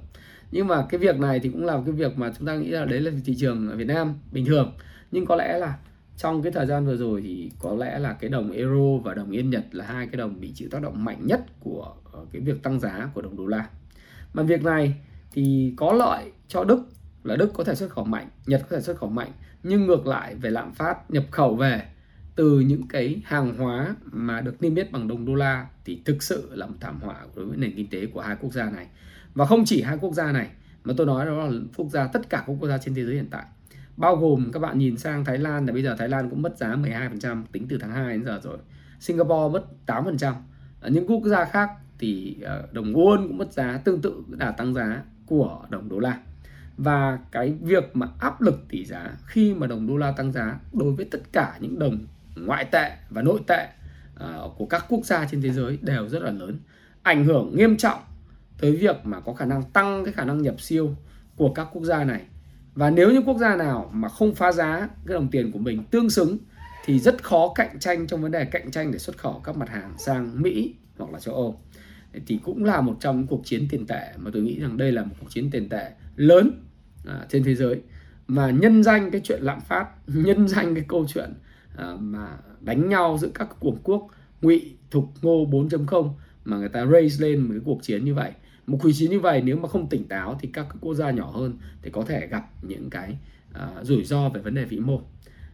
[0.51, 2.85] Nhưng mà cái việc này thì cũng là cái việc mà chúng ta nghĩ là
[2.85, 4.73] đấy là thị trường ở Việt Nam bình thường.
[5.11, 5.77] Nhưng có lẽ là
[6.17, 9.31] trong cái thời gian vừa rồi thì có lẽ là cái đồng euro và đồng
[9.31, 12.41] yên Nhật là hai cái đồng bị chịu tác động mạnh nhất của ờ, cái
[12.41, 13.69] việc tăng giá của đồng đô la.
[14.33, 14.95] Mà việc này
[15.31, 16.79] thì có lợi cho Đức
[17.23, 19.31] là Đức có thể xuất khẩu mạnh Nhật có thể xuất khẩu mạnh
[19.63, 21.81] nhưng ngược lại về lạm phát nhập khẩu về
[22.39, 26.23] từ những cái hàng hóa mà được niêm yết bằng đồng đô la thì thực
[26.23, 28.87] sự là một thảm họa đối với nền kinh tế của hai quốc gia này.
[29.33, 30.49] Và không chỉ hai quốc gia này,
[30.83, 33.15] mà tôi nói đó là quốc gia, tất cả các quốc gia trên thế giới
[33.15, 33.43] hiện tại.
[33.97, 36.57] Bao gồm các bạn nhìn sang Thái Lan là bây giờ Thái Lan cũng mất
[36.57, 38.57] giá 12% tính từ tháng 2 đến giờ rồi.
[38.99, 40.33] Singapore mất 8%
[40.81, 44.51] ở những quốc gia khác thì ờ, đồng won cũng mất giá, tương tự đà
[44.51, 46.19] tăng giá của đồng đô la.
[46.77, 50.59] Và cái việc mà áp lực tỷ giá khi mà đồng đô la tăng giá
[50.73, 51.99] đối với tất cả những đồng
[52.35, 53.67] ngoại tệ và nội tệ
[54.15, 56.59] ờ, của các quốc gia trên thế giới đều rất là lớn
[57.03, 57.99] ảnh hưởng nghiêm trọng
[58.61, 60.95] tới việc mà có khả năng tăng cái khả năng nhập siêu
[61.35, 62.21] của các quốc gia này.
[62.75, 65.83] Và nếu như quốc gia nào mà không phá giá cái đồng tiền của mình
[65.91, 66.37] tương xứng
[66.85, 69.69] thì rất khó cạnh tranh trong vấn đề cạnh tranh để xuất khẩu các mặt
[69.69, 71.61] hàng sang Mỹ hoặc là châu Âu.
[72.25, 74.91] Thì cũng là một trong những cuộc chiến tiền tệ mà tôi nghĩ rằng đây
[74.91, 76.51] là một cuộc chiến tiền tệ lớn
[77.07, 77.81] à, trên thế giới.
[78.27, 81.33] Mà nhân danh cái chuyện lạm phát nhân danh cái câu chuyện
[81.79, 84.07] Ờ, mà đánh nhau giữa các cường quốc
[84.41, 86.09] ngụy thục ngô 4.0
[86.45, 88.31] mà người ta raise lên một cái cuộc chiến như vậy.
[88.67, 91.31] Một cuộc chiến như vậy nếu mà không tỉnh táo thì các quốc gia nhỏ
[91.31, 93.17] hơn thì có thể gặp những cái
[93.51, 95.01] uh, rủi ro về vấn đề vĩ mô.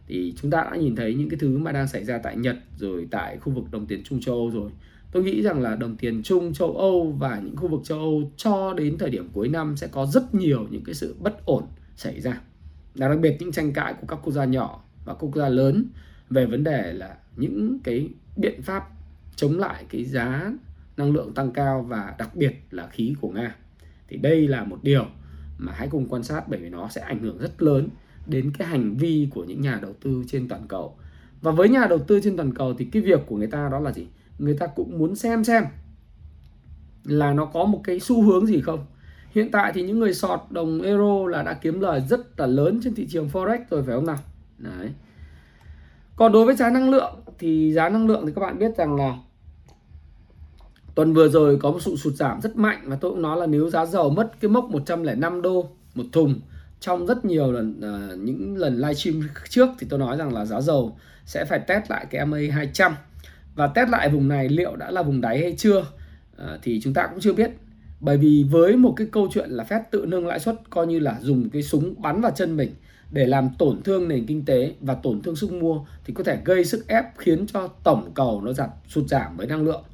[0.06, 2.56] Thì chúng ta đã nhìn thấy những cái thứ mà đang xảy ra tại Nhật
[2.78, 4.70] rồi tại khu vực đồng tiền Trung châu Âu rồi.
[5.12, 8.30] Tôi nghĩ rằng là đồng tiền Trung châu Âu và những khu vực châu Âu
[8.36, 11.64] cho đến thời điểm cuối năm sẽ có rất nhiều những cái sự bất ổn
[11.96, 12.40] xảy ra.
[12.94, 15.84] Đặc biệt những tranh cãi của các quốc gia nhỏ và quốc gia lớn
[16.30, 18.88] về vấn đề là những cái biện pháp
[19.36, 20.52] chống lại cái giá
[20.96, 23.56] năng lượng tăng cao và đặc biệt là khí của Nga.
[24.08, 25.06] Thì đây là một điều
[25.58, 27.88] mà hãy cùng quan sát bởi vì nó sẽ ảnh hưởng rất lớn
[28.26, 30.96] đến cái hành vi của những nhà đầu tư trên toàn cầu.
[31.42, 33.80] Và với nhà đầu tư trên toàn cầu thì cái việc của người ta đó
[33.80, 34.06] là gì?
[34.38, 35.64] Người ta cũng muốn xem xem
[37.04, 38.86] là nó có một cái xu hướng gì không.
[39.30, 42.80] Hiện tại thì những người sọt đồng euro là đã kiếm lời rất là lớn
[42.84, 44.18] trên thị trường forex rồi, phải không nào?
[44.58, 44.90] Đấy.
[46.16, 48.96] Còn đối với giá năng lượng thì giá năng lượng thì các bạn biết rằng
[48.96, 49.14] là
[50.94, 53.46] tuần vừa rồi có một sự sụt giảm rất mạnh và tôi cũng nói là
[53.46, 56.40] nếu giá dầu mất cái mốc 105 đô một thùng
[56.80, 60.60] trong rất nhiều lần uh, những lần livestream trước thì tôi nói rằng là giá
[60.60, 62.94] dầu sẽ phải test lại cái MA 200
[63.54, 65.86] và test lại vùng này liệu đã là vùng đáy hay chưa uh,
[66.62, 67.50] thì chúng ta cũng chưa biết.
[68.00, 70.98] Bởi vì với một cái câu chuyện là phép tự nâng lãi suất coi như
[70.98, 72.70] là dùng cái súng bắn vào chân mình
[73.10, 76.38] để làm tổn thương nền kinh tế và tổn thương sức mua thì có thể
[76.44, 79.84] gây sức ép khiến cho tổng cầu nó giảm, sụt giảm với năng lượng.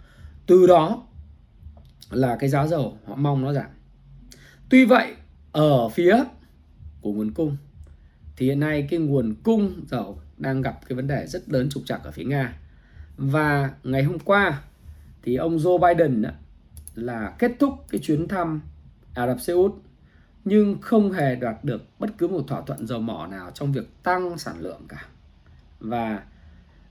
[0.47, 1.03] Từ đó
[2.11, 3.71] là cái giá dầu họ mong nó giảm.
[4.69, 5.15] Tuy vậy,
[5.53, 6.25] ở phía
[7.01, 7.57] của nguồn cung
[8.37, 11.83] thì hiện nay cái nguồn cung dầu đang gặp cái vấn đề rất lớn trục
[11.87, 12.59] trặc ở phía Nga.
[13.17, 14.63] Và ngày hôm qua
[15.23, 16.25] thì ông Joe Biden
[16.95, 18.61] là kết thúc cái chuyến thăm
[19.15, 19.73] Ả Rập Xê Út
[20.45, 24.03] nhưng không hề đạt được bất cứ một thỏa thuận dầu mỏ nào trong việc
[24.03, 25.07] tăng sản lượng cả
[25.81, 26.23] và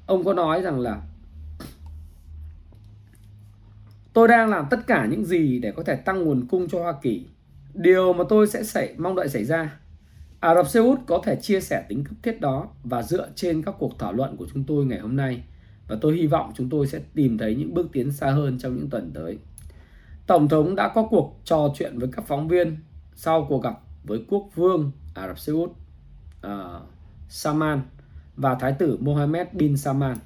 [0.05, 1.01] ông có nói rằng là
[4.13, 6.93] Tôi đang làm tất cả những gì để có thể tăng nguồn cung cho Hoa
[7.01, 7.25] Kỳ.
[7.73, 9.77] Điều mà tôi sẽ xảy, mong đợi xảy ra
[10.39, 13.61] Ả Rập Xê Út có thể chia sẻ tính cấp thiết đó và dựa trên
[13.61, 15.43] các cuộc thảo luận của chúng tôi ngày hôm nay
[15.87, 18.75] và tôi hy vọng chúng tôi sẽ tìm thấy những bước tiến xa hơn trong
[18.75, 19.37] những tuần tới.
[20.27, 22.77] Tổng thống đã có cuộc trò chuyện với các phóng viên
[23.15, 25.71] sau cuộc gặp với quốc vương Ả Rập Xê Út
[26.41, 26.89] ờ, uh,
[27.29, 27.81] Salman
[28.35, 30.17] và thái tử Mohammed bin Salman.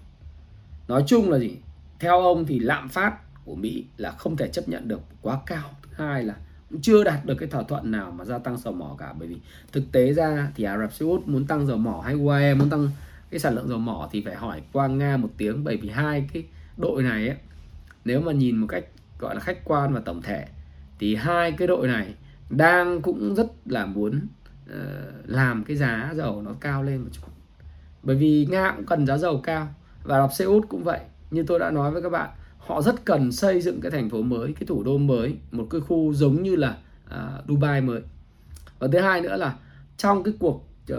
[0.88, 1.58] Nói chung là gì?
[2.00, 5.70] Theo ông thì lạm phát của Mỹ là không thể chấp nhận được quá cao.
[5.82, 6.36] Thứ hai là
[6.70, 9.28] cũng chưa đạt được cái thỏa thuận nào mà gia tăng dầu mỏ cả bởi
[9.28, 9.38] vì
[9.72, 12.70] thực tế ra thì Ả Rập Xê Út muốn tăng dầu mỏ hay UAE muốn
[12.70, 12.90] tăng
[13.30, 16.30] cái sản lượng dầu mỏ thì phải hỏi qua Nga một tiếng bởi vì hai
[16.34, 16.44] cái
[16.78, 17.38] đội này ấy,
[18.06, 18.84] nếu mà nhìn một cách
[19.20, 20.46] gọi là khách quan và tổng thể
[21.00, 22.14] thì hai cái đội này
[22.50, 24.28] đang cũng rất là muốn
[24.70, 24.76] uh,
[25.26, 27.28] làm cái giá dầu nó cao lên một chút.
[28.04, 29.68] Bởi vì Nga cũng cần giá dầu cao
[30.04, 31.00] và đọc xe Út cũng vậy.
[31.32, 34.22] Như tôi đã nói với các bạn họ rất cần xây dựng cái thành phố
[34.22, 36.78] mới cái thủ đô mới một cái khu giống như là
[37.08, 38.02] uh, Dubai mới.
[38.80, 39.56] Và thứ hai nữa là
[39.98, 40.98] trong cái cuộc uh,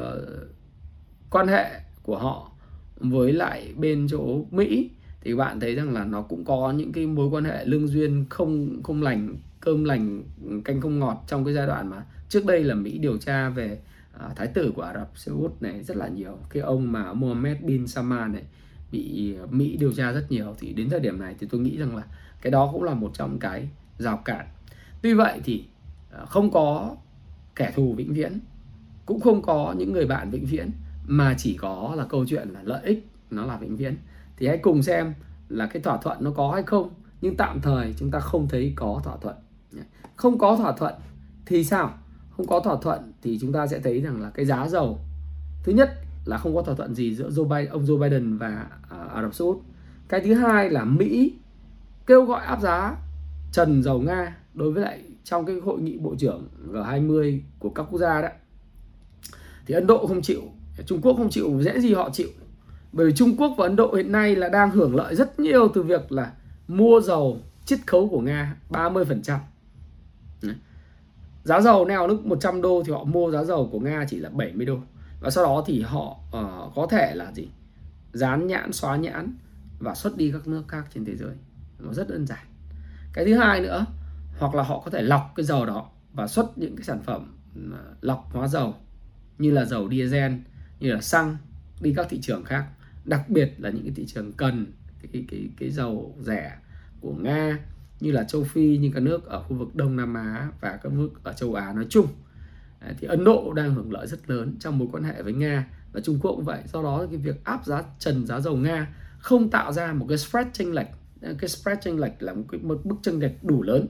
[1.31, 2.51] quan hệ của họ
[3.01, 7.07] với lại bên chỗ Mỹ thì bạn thấy rằng là nó cũng có những cái
[7.07, 10.23] mối quan hệ lương duyên không không lành cơm lành
[10.65, 13.79] canh không ngọt trong cái giai đoạn mà trước đây là Mỹ điều tra về
[14.17, 16.39] uh, thái tử của Ả Rập Xê Út này rất là nhiều.
[16.51, 18.43] Cái ông mà Mohammed bin Salman này
[18.93, 20.55] bị à, Mỹ điều tra rất nhiều.
[20.59, 22.03] Thì đến thời điểm này thì tôi nghĩ rằng là
[22.43, 24.47] cái đó cũng là một trong cái rào cản.
[25.03, 25.65] Tuy vậy thì
[26.13, 26.97] à, không có
[27.57, 28.41] kẻ thù vĩnh viễn
[29.07, 30.71] cũng không có những người bạn vĩnh viễn
[31.07, 33.97] mà chỉ có là câu chuyện là lợi ích nó là vĩnh viễn.
[34.37, 35.15] Thì hãy cùng xem
[35.49, 38.73] là cái thỏa thuận nó có hay không nhưng tạm thời chúng ta không thấy
[38.77, 39.37] có thỏa thuận
[40.17, 40.95] không có thỏa thuận
[41.47, 41.95] thì sao
[42.37, 44.99] không có thỏa thuận thì chúng ta sẽ thấy rằng là cái giá dầu
[45.63, 45.91] thứ nhất
[46.25, 49.23] là không có thỏa thuận gì giữa Joe Biden, ông Joe Biden và uh, Ả
[49.23, 49.59] Rập Xê Út.
[50.09, 51.33] Cái thứ hai là Mỹ
[52.07, 52.97] kêu gọi áp giá
[53.53, 57.87] trần dầu Nga đối với lại trong cái hội nghị bộ trưởng G20 của các
[57.91, 58.29] quốc gia đó.
[59.67, 60.43] Thì Ấn Độ không chịu,
[60.87, 62.29] Trung Quốc không chịu, dễ gì họ chịu.
[62.93, 65.69] Bởi vì Trung Quốc và Ấn Độ hiện nay là đang hưởng lợi rất nhiều
[65.75, 66.33] từ việc là
[66.69, 69.39] mua dầu chiết khấu của Nga 30%.
[71.47, 74.29] Giá dầu neo lúc 100 đô thì họ mua giá dầu của Nga chỉ là
[74.29, 74.79] 70 đô.
[75.21, 77.49] Và sau đó thì họ uh, có thể là gì?
[78.13, 79.37] Dán nhãn xóa nhãn
[79.79, 81.35] và xuất đi các nước khác trên thế giới.
[81.79, 82.47] Nó rất đơn giản.
[83.13, 83.87] Cái thứ hai nữa
[84.39, 87.37] hoặc là họ có thể lọc cái dầu đó và xuất những cái sản phẩm
[87.73, 88.75] ờ, lọc hóa dầu
[89.39, 90.33] như là dầu diesel
[90.81, 91.37] như là xăng
[91.81, 92.67] đi các thị trường khác.
[93.05, 94.67] Đặc biệt là những cái thị trường cần
[95.03, 96.57] cái cái cái, cái dầu rẻ
[97.01, 97.59] của nga
[98.01, 100.93] như là châu phi như các nước ở khu vực đông nam á và các
[100.93, 102.07] nước ở châu á nói chung.
[102.99, 106.01] Thì Ấn Độ đang hưởng lợi rất lớn trong mối quan hệ với Nga và
[106.01, 106.63] Trung Quốc cũng vậy.
[106.73, 110.19] Do đó cái việc áp giá trần giá dầu Nga không tạo ra một cái
[110.19, 110.87] spread chênh lệch.
[111.39, 113.87] Cái spread chênh lệch là một cái một bức chênh lệch đủ lớn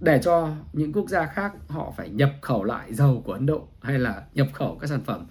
[0.00, 3.68] để cho những quốc gia khác họ phải nhập khẩu lại dầu của Ấn Độ
[3.82, 5.26] hay là nhập khẩu các sản phẩm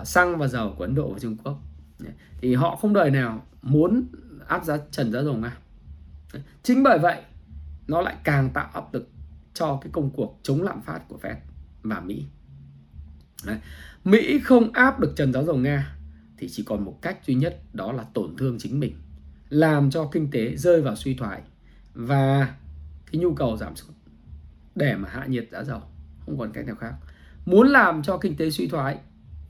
[0.00, 1.58] uh, xăng và dầu của Ấn Độ và Trung Quốc.
[2.40, 4.06] Thì họ không đời nào muốn
[4.46, 5.56] áp giá trần giá dầu Nga.
[6.62, 7.22] Chính bởi vậy
[7.86, 9.08] nó lại càng tạo áp lực
[9.54, 11.36] cho cái công cuộc chống lạm phát của Fed
[11.82, 12.26] và Mỹ.
[13.46, 13.58] Đấy.
[14.04, 15.96] Mỹ không áp được trần giá dầu Nga
[16.38, 18.92] thì chỉ còn một cách duy nhất, đó là tổn thương chính mình,
[19.48, 21.42] làm cho kinh tế rơi vào suy thoái
[21.94, 22.54] và
[23.12, 23.94] cái nhu cầu giảm sút
[24.74, 25.80] để mà hạ nhiệt giá dầu.
[26.26, 26.94] Không còn cách nào khác.
[27.46, 28.98] Muốn làm cho kinh tế suy thoái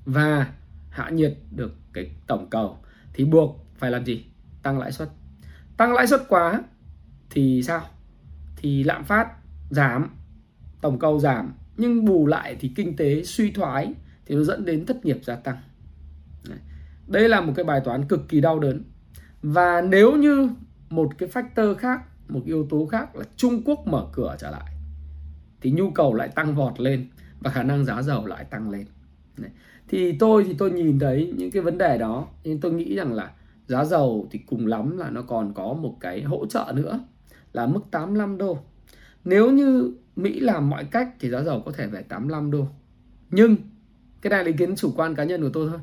[0.05, 0.53] và
[0.91, 2.79] hạ nhiệt được cái tổng cầu
[3.13, 4.25] thì buộc phải làm gì?
[4.63, 5.09] Tăng lãi suất.
[5.77, 6.63] Tăng lãi suất quá
[7.31, 7.87] thì sao?
[8.61, 9.29] Thì lạm phát
[9.71, 10.11] giảm,
[10.81, 13.95] tổng cầu giảm, nhưng bù lại thì kinh tế suy thoái
[14.27, 15.57] thì nó dẫn đến thất nghiệp gia tăng.
[17.07, 18.83] Đây là một cái bài toán cực kỳ đau đớn.
[19.43, 20.51] Và nếu như
[20.91, 24.77] một cái factor khác, một yếu tố khác là Trung Quốc mở cửa trở lại,
[25.61, 27.09] thì nhu cầu lại tăng vọt lên
[27.41, 28.87] và khả năng giá dầu lại tăng lên.
[29.89, 33.13] Thì tôi thì tôi nhìn thấy những cái vấn đề đó, nhưng tôi nghĩ rằng
[33.13, 33.31] là
[33.67, 37.01] giá dầu thì cùng lắm là nó còn có một cái hỗ trợ nữa
[37.53, 38.59] là mức 85 đô
[39.25, 42.67] nếu như Mỹ làm mọi cách thì giá dầu có thể về 85 đô.
[43.31, 43.57] Nhưng
[44.21, 45.79] cái này là ý kiến chủ quan cá nhân của tôi thôi.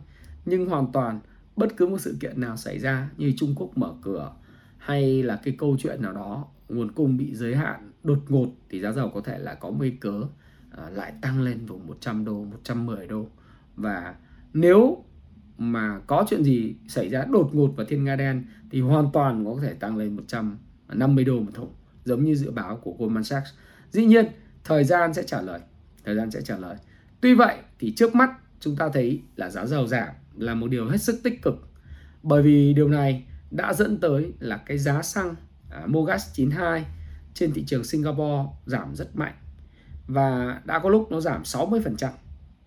[0.46, 1.20] Nhưng hoàn toàn
[1.56, 4.32] bất cứ một sự kiện nào xảy ra như Trung Quốc mở cửa
[4.78, 8.82] hay là cái câu chuyện nào đó nguồn cung bị giới hạn đột ngột thì
[8.82, 10.22] giá dầu có thể là có nguy cớ
[10.72, 13.28] à, lại tăng lên vùng 100 đô, 110 đô.
[13.76, 14.16] Và
[14.54, 15.04] nếu
[15.58, 19.46] mà có chuyện gì xảy ra đột ngột vào thiên nga đen thì hoàn toàn
[19.46, 20.16] có thể tăng lên
[20.88, 21.73] 150 đô một thùng
[22.06, 23.50] giống như dự báo của Goldman Sachs
[23.91, 24.26] Dĩ nhiên,
[24.63, 25.60] thời gian sẽ trả lời.
[26.06, 26.76] Thời gian sẽ trả lời.
[27.21, 30.89] Tuy vậy thì trước mắt chúng ta thấy là giá dầu giảm là một điều
[30.89, 31.56] hết sức tích cực.
[32.23, 35.36] Bởi vì điều này đã dẫn tới là cái giá xăng
[35.71, 36.86] à, Mogas 92
[37.34, 39.34] trên thị trường Singapore giảm rất mạnh
[40.08, 42.10] và đã có lúc nó giảm 60%.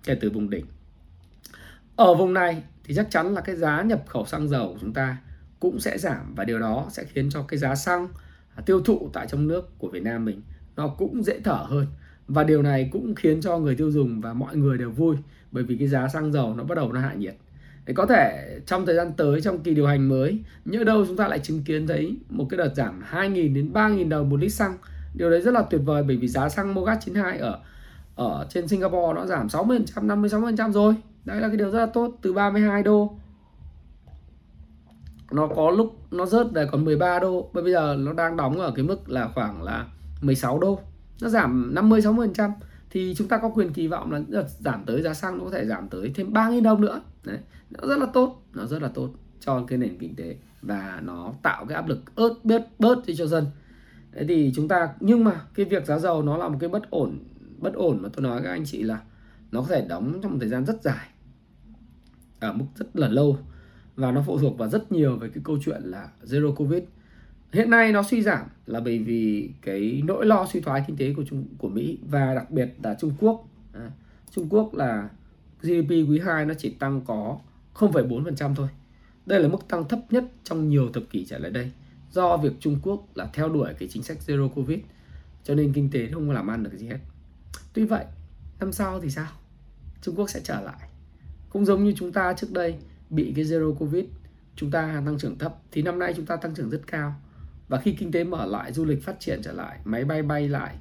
[0.04, 0.66] kể từ vùng đỉnh
[1.96, 4.92] ở vùng này thì chắc chắn là cái giá nhập khẩu xăng dầu của chúng
[4.92, 5.16] ta
[5.60, 8.08] cũng sẽ giảm và điều đó sẽ khiến cho cái giá xăng
[8.54, 10.42] à, tiêu thụ tại trong nước của Việt Nam mình
[10.76, 11.86] nó cũng dễ thở hơn.
[12.28, 15.16] Và điều này cũng khiến cho người tiêu dùng và mọi người đều vui
[15.52, 17.34] bởi vì cái giá xăng dầu nó bắt đầu nó hạ nhiệt.
[17.86, 21.16] Để có thể trong thời gian tới, trong kỳ điều hành mới, nhỡ đâu chúng
[21.16, 24.52] ta lại chứng kiến thấy một cái đợt giảm 2.000 đến 3.000 đồng một lít
[24.52, 24.76] xăng.
[25.14, 27.60] Điều đấy rất là tuyệt vời bởi vì giá xăng Mogas 92 ở
[28.14, 30.94] ở trên Singapore nó giảm 60% 56% rồi.
[31.24, 33.18] Đấy là cái điều rất là tốt, từ 32 đô
[35.32, 38.72] nó có lúc nó rớt về còn 13 đô bây giờ nó đang đóng ở
[38.76, 39.86] cái mức là khoảng là
[40.22, 40.78] 16 đô.
[41.22, 42.50] Nó giảm 50 60%
[42.90, 45.66] thì chúng ta có quyền kỳ vọng là giảm tới, giá xăng nó có thể
[45.66, 47.00] giảm tới thêm 3.000 đồng nữa.
[47.24, 47.38] Đấy,
[47.70, 51.32] nó rất là tốt, nó rất là tốt cho cái nền kinh tế và nó
[51.42, 53.46] tạo cái áp lực ớt, bớt bớt đi cho dân.
[54.12, 56.90] Thế thì chúng ta, nhưng mà cái việc giá dầu nó là một cái bất
[56.90, 57.18] ổn
[57.58, 59.00] bất ổn mà tôi nói các anh chị là
[59.52, 61.08] nó có thể đóng trong một thời gian rất dài,
[62.40, 63.38] ở mức rất là lâu
[64.00, 66.82] và nó phụ thuộc vào rất nhiều về cái câu chuyện là zero covid.
[67.52, 71.14] Hiện nay nó suy giảm là bởi vì cái nỗi lo suy thoái kinh tế
[71.14, 73.48] của Trung của Mỹ và đặc biệt là Trung Quốc.
[73.72, 73.90] À,
[74.30, 75.08] Trung Quốc là
[75.62, 77.38] GDP quý 2 nó chỉ tăng có
[77.74, 78.68] 0,4% thôi.
[79.26, 81.70] Đây là mức tăng thấp nhất trong nhiều thập kỷ trở lại đây
[82.12, 84.78] do việc Trung Quốc là theo đuổi cái chính sách zero covid
[85.44, 86.98] cho nên kinh tế không làm ăn được gì hết.
[87.72, 88.04] Tuy vậy
[88.60, 89.28] năm sau thì sao?
[90.02, 90.88] Trung Quốc sẽ trở lại.
[91.50, 92.74] Cũng giống như chúng ta trước đây
[93.10, 94.04] bị cái zero covid
[94.56, 97.14] chúng ta tăng trưởng thấp thì năm nay chúng ta tăng trưởng rất cao.
[97.68, 100.48] Và khi kinh tế mở lại du lịch phát triển trở lại máy bay bay
[100.48, 100.76] lại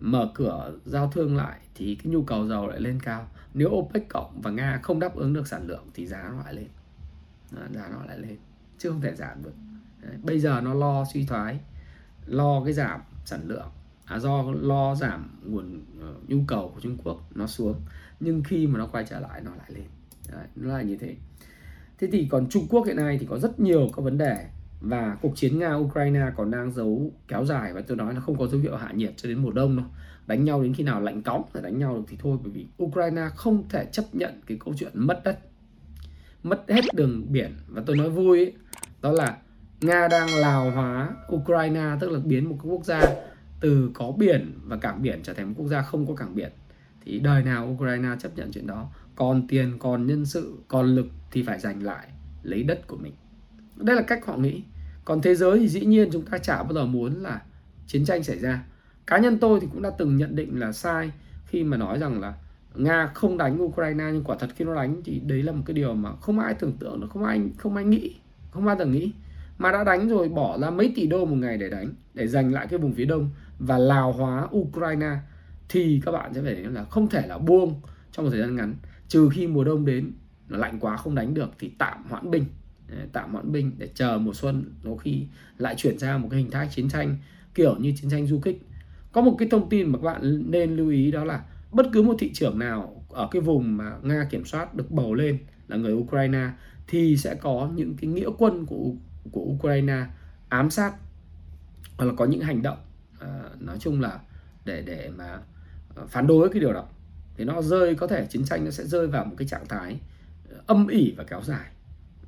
[0.00, 3.28] mở cửa giao thương lại thì cái nhu cầu dầu lại lên cao.
[3.54, 6.54] Nếu OPEC cộng và Nga không đáp ứng được sản lượng thì giá nó lại
[6.54, 6.68] lên.
[7.74, 8.36] Giá nó lại lên
[8.78, 9.54] chứ không thể giảm được.
[10.02, 10.16] Đấy.
[10.22, 11.60] bây giờ nó lo suy thoái
[12.26, 13.70] lo cái giảm sản lượng.
[14.04, 17.80] À, do lo giảm nguồn uh, nhu cầu của Trung Quốc nó xuống
[18.20, 19.86] nhưng khi mà nó quay trở lại nó lại lên.
[20.32, 21.16] Đấy, nó là như thế
[21.98, 24.46] thế thì còn Trung Quốc hiện nay thì có rất nhiều các vấn đề
[24.80, 28.38] và cuộc chiến Nga Ukraine còn đang giấu kéo dài và tôi nói là không
[28.38, 29.86] có dấu hiệu hạ nhiệt cho đến mùa đông đâu.
[30.26, 32.66] Đánh nhau đến khi nào lạnh cóng rồi đánh nhau được thì thôi bởi vì
[32.82, 35.38] Ukraine không thể chấp nhận cái câu chuyện mất đất
[36.44, 37.52] mất hết đường biển.
[37.68, 38.52] Và tôi nói vui ấy,
[39.02, 39.36] đó là
[39.80, 43.02] Nga đang lào hóa Ukraine tức là biến một cái quốc gia
[43.60, 46.52] từ có biển và cảng biển trở thành một quốc gia không có cảng biển.
[47.04, 48.88] Thì đời nào Ukraine chấp nhận chuyện đó?
[49.16, 52.08] Còn tiền còn nhân sự còn lực thì phải giành lại,
[52.42, 53.12] lấy đất của mình.
[53.76, 54.62] Đây là cách họ nghĩ.
[55.04, 57.42] Còn thế giới thì dĩ nhiên chúng ta chả bao giờ muốn là
[57.86, 58.64] chiến tranh xảy ra.
[59.06, 61.12] Cá nhân tôi thì cũng đã từng nhận định là sai
[61.46, 62.34] khi mà nói rằng là
[62.74, 65.74] nga không đánh ukraine, nhưng quả thật khi nó đánh thì đấy là một cái
[65.74, 68.14] điều mà không ai tưởng tượng được, không ai không ai nghĩ,
[68.50, 69.12] không bao giờ nghĩ.
[69.58, 72.52] Mà đã đánh rồi, bỏ ra mấy tỷ đô một ngày để đánh, để giành
[72.52, 75.16] lại cái vùng phía đông và lào hóa ukraine,
[75.68, 77.80] thì các bạn sẽ phải là không thể là buông
[78.12, 78.74] trong một thời gian ngắn,
[79.08, 80.12] trừ khi mùa đông đến
[80.48, 82.44] nó lạnh quá không đánh được thì tạm hoãn binh.
[83.12, 85.26] Tạm hoãn binh để chờ mùa xuân có khi
[85.58, 87.16] lại chuyển sang một cái hình thái chiến tranh
[87.54, 88.62] kiểu như chiến tranh du kích.
[89.12, 92.02] Có một cái thông tin mà các bạn nên lưu ý đó là bất cứ
[92.02, 95.76] một thị trường nào ở cái vùng mà nga kiểm soát được bầu lên là
[95.76, 96.50] người ukraine
[96.86, 98.92] thì sẽ có những cái nghĩa quân của
[99.32, 100.06] của ukraine
[100.48, 100.94] ám sát
[101.96, 102.78] hoặc là có những hành động
[103.20, 104.20] à, nói chung là
[104.64, 105.38] để để mà
[105.96, 106.84] à, phản đối cái điều đó.
[107.36, 109.96] Thì nó rơi có thể chiến tranh nó sẽ rơi vào một cái trạng thái
[110.66, 111.70] âm ỉ và kéo dài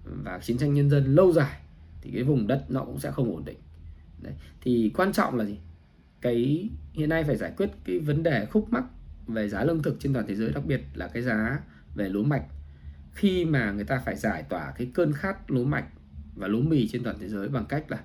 [0.05, 1.61] và chiến tranh nhân dân lâu dài
[2.01, 3.59] thì cái vùng đất nó cũng sẽ không ổn định
[4.23, 4.33] Đấy.
[4.61, 5.59] thì quan trọng là gì
[6.21, 8.85] cái, hiện nay phải giải quyết cái vấn đề khúc mắc
[9.27, 11.61] về giá lương thực trên toàn thế giới, đặc biệt là cái giá
[11.95, 12.45] về lúa mạch
[13.15, 15.87] khi mà người ta phải giải tỏa cái cơn khát lúa mạch
[16.37, 17.99] và lúa mì trên toàn thế giới bằng cách là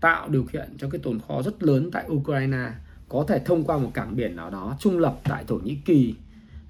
[0.00, 2.70] tạo điều kiện cho cái tồn kho rất lớn tại Ukraine
[3.08, 6.14] có thể thông qua một cảng biển nào đó trung lập tại Thổ Nhĩ Kỳ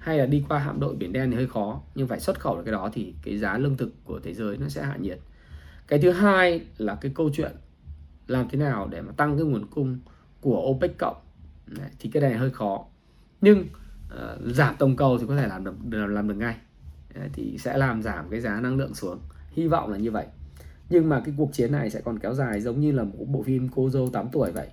[0.07, 2.57] hay là đi qua hạm đội biển đen thì hơi khó nhưng phải xuất khẩu
[2.57, 5.19] được cái đó thì cái giá lương thực của thế giới nó sẽ hạ nhiệt.
[5.87, 7.51] Cái thứ hai là cái câu chuyện
[8.27, 9.99] làm thế nào để mà tăng cái nguồn cung
[10.41, 11.17] của OPEC cộng.
[11.65, 12.85] Đấy, thì cái này hơi khó.
[13.41, 13.67] Nhưng
[14.05, 16.55] uh, giảm tổng cầu thì có thể làm được làm được ngay.
[17.15, 19.19] Đấy, thì sẽ làm giảm cái giá năng lượng xuống.
[19.51, 20.25] Hy vọng là như vậy.
[20.89, 23.43] Nhưng mà cái cuộc chiến này sẽ còn kéo dài giống như là một bộ
[23.43, 24.67] phim cô dâu 8 tuổi vậy.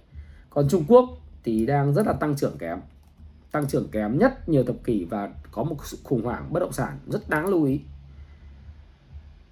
[0.51, 1.09] Còn Trung Quốc
[1.45, 2.79] thì đang rất là tăng trưởng kém
[3.55, 6.73] tăng trưởng kém nhất nhiều thập kỷ và có một sự khủng hoảng bất động
[6.73, 7.81] sản rất đáng lưu ý.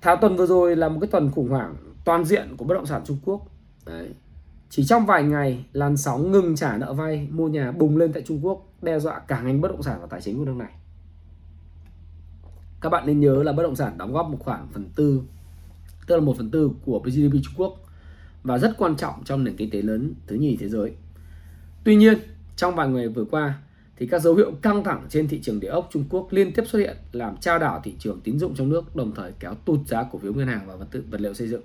[0.01, 2.87] Tháng tuần vừa rồi là một cái tuần khủng hoảng toàn diện của bất động
[2.87, 3.47] sản Trung Quốc.
[3.87, 4.09] Đấy.
[4.71, 8.23] Chỉ trong vài ngày, làn sóng ngừng trả nợ vay mua nhà bùng lên tại
[8.27, 10.73] Trung Quốc, đe dọa cả ngành bất động sản và tài chính của nước này.
[12.81, 15.23] Các bạn nên nhớ là bất động sản đóng góp một khoản phần tư,
[16.07, 17.79] tức là một phần tư của GDP Trung Quốc
[18.43, 20.93] và rất quan trọng trong nền kinh tế lớn thứ nhì thế giới.
[21.85, 22.19] Tuy nhiên,
[22.57, 23.59] trong vài ngày vừa qua,
[24.03, 26.63] thì các dấu hiệu căng thẳng trên thị trường địa ốc Trung Quốc liên tiếp
[26.67, 29.87] xuất hiện làm trao đảo thị trường tín dụng trong nước đồng thời kéo tụt
[29.87, 31.63] giá cổ phiếu ngân hàng và vật tư vật liệu xây dựng.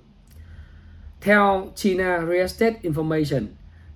[1.22, 3.46] Theo China Real Estate Information,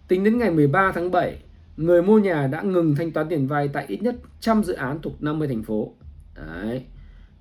[0.07, 1.37] tính đến ngày 13 tháng 7,
[1.77, 4.99] người mua nhà đã ngừng thanh toán tiền vay tại ít nhất trăm dự án
[5.01, 5.93] thuộc 50 thành phố.
[6.35, 6.85] Đấy.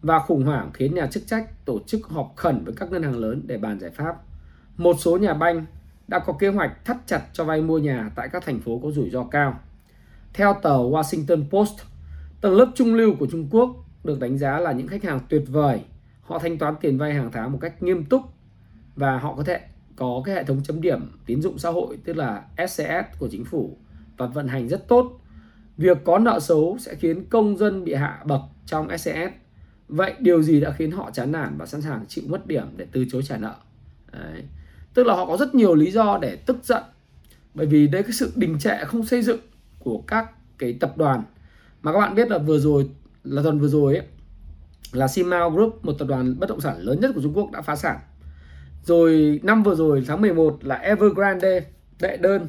[0.02, 3.18] Và khủng hoảng khiến nhà chức trách tổ chức họp khẩn với các ngân hàng
[3.18, 4.16] lớn để bàn giải pháp.
[4.76, 5.66] Một số nhà banh
[6.08, 8.90] đã có kế hoạch thắt chặt cho vay mua nhà tại các thành phố có
[8.90, 9.60] rủi ro cao.
[10.34, 11.74] Theo tờ Washington Post,
[12.40, 15.42] tầng lớp trung lưu của Trung Quốc được đánh giá là những khách hàng tuyệt
[15.48, 15.80] vời.
[16.22, 18.22] Họ thanh toán tiền vay hàng tháng một cách nghiêm túc
[18.96, 19.60] và họ có thể
[19.96, 23.44] có cái hệ thống chấm điểm tín dụng xã hội tức là SCS của chính
[23.44, 23.76] phủ
[24.16, 25.20] và vận hành rất tốt.
[25.76, 29.32] Việc có nợ xấu sẽ khiến công dân bị hạ bậc trong SCS.
[29.88, 32.86] Vậy điều gì đã khiến họ chán nản và sẵn sàng chịu mất điểm để
[32.92, 33.54] từ chối trả nợ?
[34.12, 34.42] Đấy.
[34.94, 36.82] Tức là họ có rất nhiều lý do để tức giận
[37.54, 39.40] bởi vì đấy cái sự đình trệ không xây dựng
[39.84, 41.22] của các cái tập đoàn.
[41.82, 42.90] Mà các bạn biết là vừa rồi,
[43.24, 44.06] là tuần vừa rồi ấy,
[44.92, 47.62] là Simao Group, một tập đoàn bất động sản lớn nhất của Trung Quốc đã
[47.62, 47.98] phá sản.
[48.84, 51.64] Rồi năm vừa rồi, tháng 11 là Evergrande,
[52.00, 52.48] đệ đơn.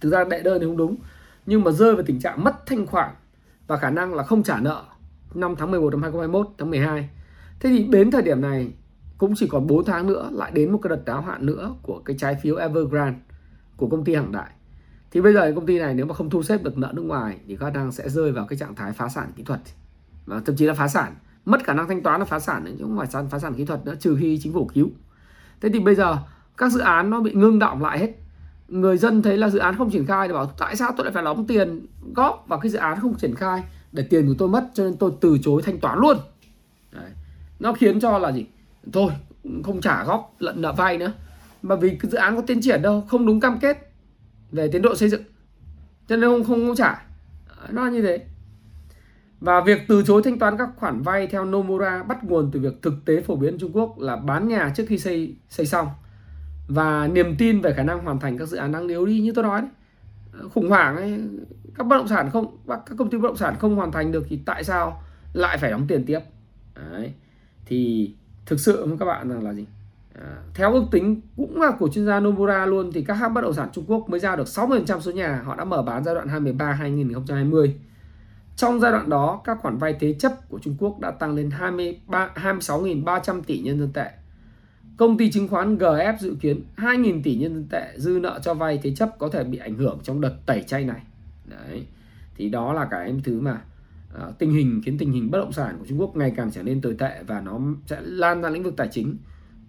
[0.00, 0.96] Thực ra đệ đơn thì không đúng,
[1.46, 3.10] nhưng mà rơi vào tình trạng mất thanh khoản
[3.66, 4.84] và khả năng là không trả nợ
[5.34, 7.08] năm tháng 11 năm 2021 tháng 12
[7.60, 8.72] thế thì đến thời điểm này,
[9.18, 12.02] cũng chỉ còn 4 tháng nữa, lại đến một cái đợt đáo hạn nữa của
[12.04, 13.18] cái trái phiếu Evergrande
[13.76, 14.50] của công ty hàng Đại
[15.16, 17.38] thì bây giờ công ty này nếu mà không thu xếp được nợ nước ngoài
[17.48, 19.60] thì khả năng sẽ rơi vào cái trạng thái phá sản kỹ thuật.
[20.26, 22.84] Và thậm chí là phá sản, mất khả năng thanh toán là phá sản chứ
[22.84, 24.90] không phải phá sản kỹ thuật nữa, trừ khi chính phủ cứu.
[25.60, 26.16] Thế thì bây giờ
[26.56, 28.10] các dự án nó bị ngưng động lại hết.
[28.68, 31.14] Người dân thấy là dự án không triển khai thì bảo, tại sao tôi lại
[31.14, 34.48] phải đóng tiền góp vào cái dự án không triển khai để tiền của tôi
[34.48, 36.16] mất, cho nên tôi từ chối thanh toán luôn?
[36.92, 37.10] Đấy.
[37.60, 38.46] nó khiến cho là gì?
[38.92, 39.12] Thôi,
[39.64, 41.12] không trả góp lận nợ vay nữa.
[41.62, 43.85] Mà vì cái dự án có tiến triển đâu, không đúng cam kết
[44.52, 45.22] về tiến độ xây dựng.
[46.08, 47.06] Cho nên không không, không trả.
[47.70, 48.26] Nó như thế.
[49.40, 52.82] Và việc từ chối thanh toán các khoản vay theo Nomura bắt nguồn từ việc
[52.82, 55.88] thực tế phổ biến Trung Quốc là bán nhà trước khi xây xây xong.
[56.68, 59.32] Và niềm tin về khả năng hoàn thành các dự án đang yếu đi như
[59.32, 59.70] tôi nói đấy.
[60.54, 61.20] khủng hoảng ấy,
[61.74, 64.26] các bất động sản không các công ty bất động sản không hoàn thành được
[64.28, 66.20] thì tại sao lại phải đóng tiền tiếp?
[66.92, 67.12] Đấy.
[67.66, 68.10] thì
[68.46, 69.66] thực sự với các bạn rằng là gì?
[70.20, 73.40] Ờ, theo ước tính cũng là của chuyên gia Nomura luôn thì các hãng bất
[73.40, 76.14] động sản Trung Quốc mới giao được 60% số nhà họ đã mở bán giai
[76.14, 77.76] đoạn 2013 2020
[78.56, 81.50] trong giai đoạn đó, các khoản vay thế chấp của Trung Quốc đã tăng lên
[81.50, 84.10] 23 26.300 tỷ nhân dân tệ.
[84.96, 88.54] Công ty chứng khoán GF dự kiến 2.000 tỷ nhân dân tệ dư nợ cho
[88.54, 91.02] vay thế chấp có thể bị ảnh hưởng trong đợt tẩy chay này.
[91.44, 91.86] Đấy.
[92.36, 93.60] Thì đó là cái thứ mà
[94.14, 96.62] uh, tình hình khiến tình hình bất động sản của Trung Quốc ngày càng trở
[96.62, 99.16] nên tồi tệ và nó sẽ lan ra lĩnh vực tài chính.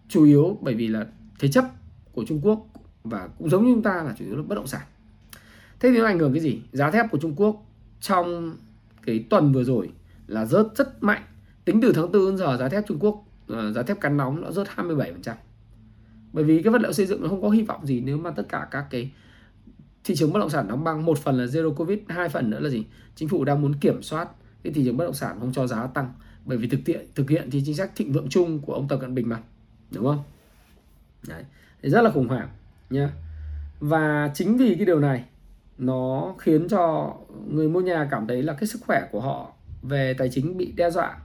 [0.09, 1.07] Chủ yếu bởi vì là
[1.39, 1.65] thế chấp
[2.11, 2.67] của Trung Quốc
[3.03, 4.81] và cũng giống như chúng ta là chủ yếu là bất động sản.
[5.79, 6.61] Thế thì nó ảnh hưởng cái gì?
[6.71, 7.65] Giá thép của Trung Quốc
[8.01, 8.57] trong
[9.05, 9.89] cái tuần vừa rồi
[10.27, 11.21] là rớt rất mạnh.
[11.65, 14.41] Tính từ tháng 4 đến giờ, giá thép Trung Quốc ờ, giá thép cắn nóng
[14.41, 15.33] nó rớt 27%
[16.33, 18.31] bởi vì cái vật liệu xây dựng nó không có hy vọng gì nếu mà
[18.31, 19.11] tất cả các cái
[20.03, 22.59] thị trường bất động sản đóng băng, một phần là zero covid, hai phần nữa
[22.59, 22.85] là gì?
[23.15, 24.29] Chính phủ đang muốn kiểm soát
[24.63, 26.13] cái thị trường bất động sản không cho giá tăng.
[26.45, 28.97] Bởi vì thực hiện thực hiện thì chính sách thịnh vượng chung của ông Tập
[29.01, 29.39] Cận Bình mà
[29.91, 30.23] đúng không?
[31.27, 31.43] Đấy
[31.81, 32.47] thì rất là khủng hoảng
[32.89, 33.09] nhá.
[33.79, 35.25] Và chính vì cái điều này
[35.77, 37.13] nó khiến cho
[37.47, 40.71] người mua nhà cảm thấy là cái sức khỏe của họ về tài chính bị
[40.71, 41.17] đe dọa.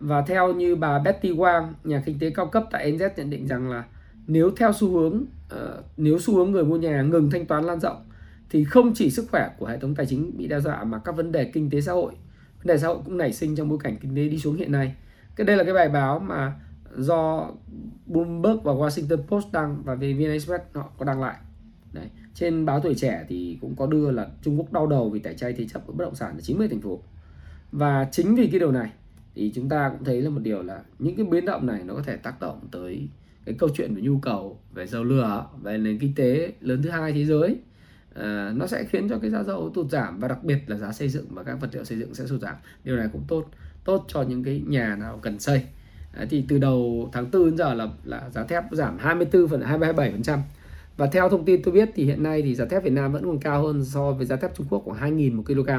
[0.00, 3.46] Và theo như bà Betty Wang nhà kinh tế cao cấp tại NZ nhận định
[3.46, 3.84] rằng là
[4.26, 5.24] nếu theo xu hướng
[5.54, 8.04] uh, nếu xu hướng người mua nhà ngừng thanh toán lan rộng
[8.50, 11.16] thì không chỉ sức khỏe của hệ thống tài chính bị đe dọa mà các
[11.16, 12.12] vấn đề kinh tế xã hội.
[12.58, 14.72] Vấn đề xã hội cũng nảy sinh trong bối cảnh kinh tế đi xuống hiện
[14.72, 14.94] nay.
[15.36, 16.52] Cái đây là cái bài báo mà
[16.96, 17.50] do
[18.06, 21.36] Bloomberg và Washington Post đăng và về VN Express họ có đăng lại
[21.92, 22.06] Đấy.
[22.34, 25.34] Trên báo tuổi trẻ thì cũng có đưa là Trung Quốc đau đầu vì tẩy
[25.34, 27.00] chay thế chấp bất động sản ở 90 thành phố.
[27.72, 28.92] Và chính vì cái điều này
[29.34, 31.94] thì chúng ta cũng thấy là một điều là những cái biến động này nó
[31.94, 33.08] có thể tác động tới
[33.44, 36.90] cái câu chuyện về nhu cầu về dầu lửa về nền kinh tế lớn thứ
[36.90, 37.56] hai thế giới
[38.14, 40.92] à, nó sẽ khiến cho cái giá dầu tụt giảm và đặc biệt là giá
[40.92, 43.50] xây dựng và các vật liệu xây dựng sẽ sụt giảm điều này cũng tốt
[43.84, 45.62] tốt cho những cái nhà nào cần xây
[46.16, 49.60] Đấy, thì từ đầu tháng 4 đến giờ là là giá thép giảm 24 phần
[49.60, 50.38] 27%
[50.96, 53.24] và theo thông tin tôi biết thì hiện nay thì giá thép Việt Nam vẫn
[53.24, 55.70] còn cao hơn so với giá thép Trung Quốc khoảng 2.000 một kg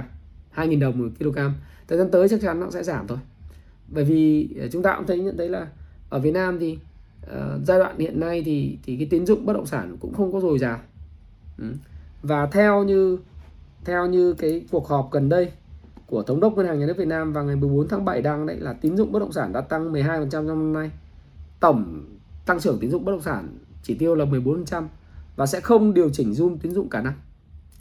[0.55, 1.39] 2.000 đồng một kg.
[1.87, 3.17] Thời gian tới chắc chắn nó sẽ giảm thôi.
[3.87, 5.67] Bởi vì ờ, chúng ta cũng thấy nhận thấy là
[6.09, 6.77] ở Việt Nam thì
[7.25, 7.31] uh,
[7.63, 10.39] giai đoạn hiện nay thì thì cái tín dụng bất động sản cũng không có
[10.39, 10.79] dồi dào.
[11.57, 11.65] Ừ.
[12.21, 13.17] và theo như
[13.85, 15.51] theo như cái cuộc họp gần đây
[16.07, 18.45] của thống đốc ngân hàng nhà nước Việt Nam vào ngày 14 tháng 7 đang
[18.45, 20.91] đấy là tín dụng bất động sản đã tăng 12% trong năm nay.
[21.59, 22.05] Tổng
[22.45, 24.83] tăng trưởng tín dụng bất động sản chỉ tiêu là 14%
[25.35, 27.13] và sẽ không điều chỉnh zoom tín dụng cả năm.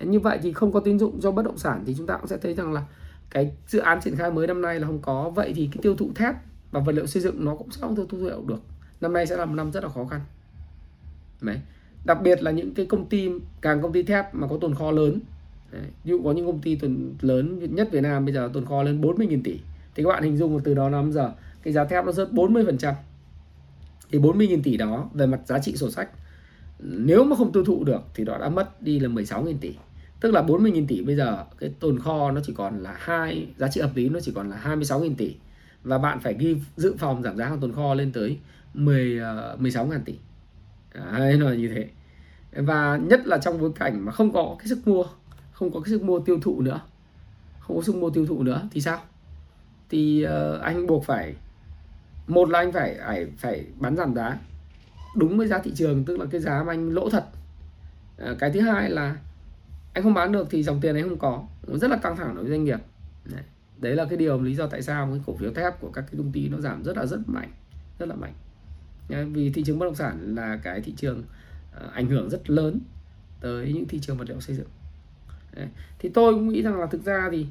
[0.01, 2.27] Như vậy thì không có tín dụng cho bất động sản thì chúng ta cũng
[2.27, 2.85] sẽ thấy rằng là
[3.31, 5.31] cái dự án triển khai mới năm nay là không có.
[5.31, 6.35] Vậy thì cái tiêu thụ thép
[6.71, 8.61] và vật liệu xây dựng nó cũng sẽ không tiêu thụ được.
[9.01, 10.21] Năm nay sẽ là một năm rất là khó khăn.
[11.41, 11.61] Đấy.
[12.05, 14.91] đặc biệt là những cái công ty, càng công ty thép mà có tồn kho
[14.91, 15.21] lớn
[15.73, 15.83] Đấy.
[16.05, 18.83] ví dụ có những công ty tuần lớn nhất Việt Nam bây giờ tồn kho
[18.83, 19.61] lên 40.000 tỷ.
[19.95, 22.95] Thì các bạn hình dung từ đó năm giờ cái giá thép nó rớt 40%
[24.11, 26.09] thì 40.000 tỷ đó về mặt giá trị sổ sách
[26.83, 29.75] nếu mà không tiêu thụ được thì nó đã mất đi là 16.000 tỷ.
[30.21, 33.69] Tức là 40.000 tỷ bây giờ cái tồn kho nó chỉ còn là hai giá
[33.69, 35.35] trị hợp lý nó chỉ còn là 26.000 tỷ.
[35.83, 38.39] Và bạn phải ghi dự phòng giảm giá hàng tồn kho lên tới
[38.75, 40.15] 10 16.000 ờ, tỷ.
[40.95, 41.89] Đấy, là như thế.
[42.63, 45.05] Và nhất là trong bối cảnh mà không có cái sức mua
[45.63, 46.81] không có cái sức mua tiêu thụ nữa.
[47.61, 49.01] Không có sức mua tiêu thụ nữa thì sao?
[49.89, 51.35] Thì uh, anh buộc phải
[52.27, 54.39] một là anh phải phải phải bán giảm giá
[55.17, 57.25] đúng với giá thị trường tức là cái giá mà anh lỗ thật.
[58.19, 59.17] À, cái thứ hai là
[59.93, 61.45] anh không bán được thì dòng tiền anh không có
[61.81, 62.79] rất là căng thẳng đối với doanh nghiệp.
[63.25, 63.43] Đấy,
[63.79, 66.15] đấy là cái điều lý do tại sao cái cổ phiếu thép của các cái
[66.19, 67.51] công ty nó giảm rất là rất mạnh
[67.99, 68.33] rất là mạnh.
[69.09, 72.51] Đấy, vì thị trường bất động sản là cái thị trường uh, ảnh hưởng rất
[72.51, 72.81] lớn
[73.41, 74.67] tới những thị trường vật liệu xây dựng
[75.57, 75.69] đấy.
[75.99, 77.47] thì tôi cũng nghĩ rằng là thực ra thì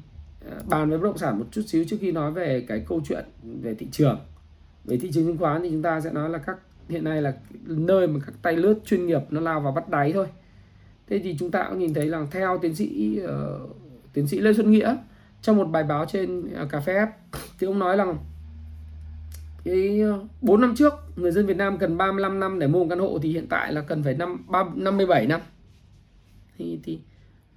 [0.50, 3.00] ờ, bàn về bất động sản một chút xíu trước khi nói về cái câu
[3.08, 3.24] chuyện
[3.62, 4.18] về thị trường.
[4.84, 6.56] Về thị trường chứng khoán thì chúng ta sẽ nói là các
[6.88, 7.34] hiện nay là
[7.66, 10.26] nơi mà các tay lướt chuyên nghiệp nó lao vào bắt đáy thôi.
[11.08, 13.76] Thế thì chúng ta cũng nhìn thấy là theo tiến sĩ uh,
[14.12, 14.96] tiến sĩ lê xuân nghĩa
[15.42, 17.06] trong một bài báo trên uh, cà phê
[17.58, 18.16] thì ông nói rằng
[19.64, 20.00] cái
[20.40, 23.18] 4 năm trước người dân Việt Nam cần 35 năm để mua một căn hộ
[23.22, 25.40] thì hiện tại là cần phải năm 57 năm.
[26.58, 27.00] Thì thì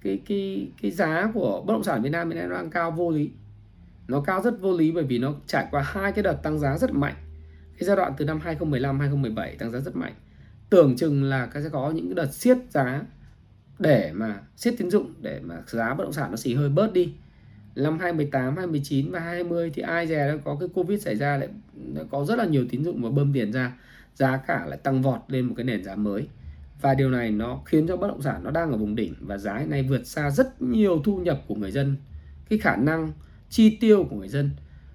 [0.06, 2.90] cái cái cái giá của bất động sản Việt Nam hiện nay nó đang cao
[2.90, 3.30] vô lý.
[4.08, 6.78] Nó cao rất vô lý bởi vì nó trải qua hai cái đợt tăng giá
[6.78, 7.14] rất mạnh.
[7.78, 10.14] Cái giai đoạn từ năm 2015 2017 tăng giá rất mạnh.
[10.70, 13.02] Tưởng chừng là cái sẽ có những cái đợt siết giá
[13.78, 16.92] để mà siết tín dụng để mà giá bất động sản nó xì hơi bớt
[16.92, 17.14] đi.
[17.74, 21.48] Năm 2018, 2019 và 2020 thì ai dè đã có cái Covid xảy ra lại
[22.10, 23.72] có rất là nhiều tín dụng và bơm tiền ra
[24.14, 26.28] giá cả lại tăng vọt lên một cái nền giá mới
[26.80, 29.38] và điều này nó khiến cho bất động sản nó đang ở vùng đỉnh và
[29.38, 31.96] giá hiện nay vượt xa rất nhiều thu nhập của người dân.
[32.48, 33.12] Cái khả năng
[33.50, 34.50] chi tiêu của người dân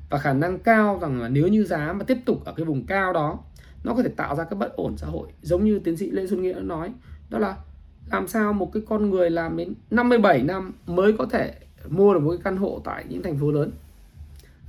[0.10, 2.86] và khả năng cao rằng là nếu như giá mà tiếp tục ở cái vùng
[2.86, 3.40] cao đó,
[3.84, 5.28] nó có thể tạo ra cái bất ổn xã hội.
[5.42, 6.94] Giống như tiến sĩ Lê Xuân Nghĩa nói,
[7.30, 7.56] đó là
[8.12, 11.54] làm sao một cái con người làm đến 57 năm mới có thể
[11.90, 13.72] mua được một cái căn hộ tại những thành phố lớn.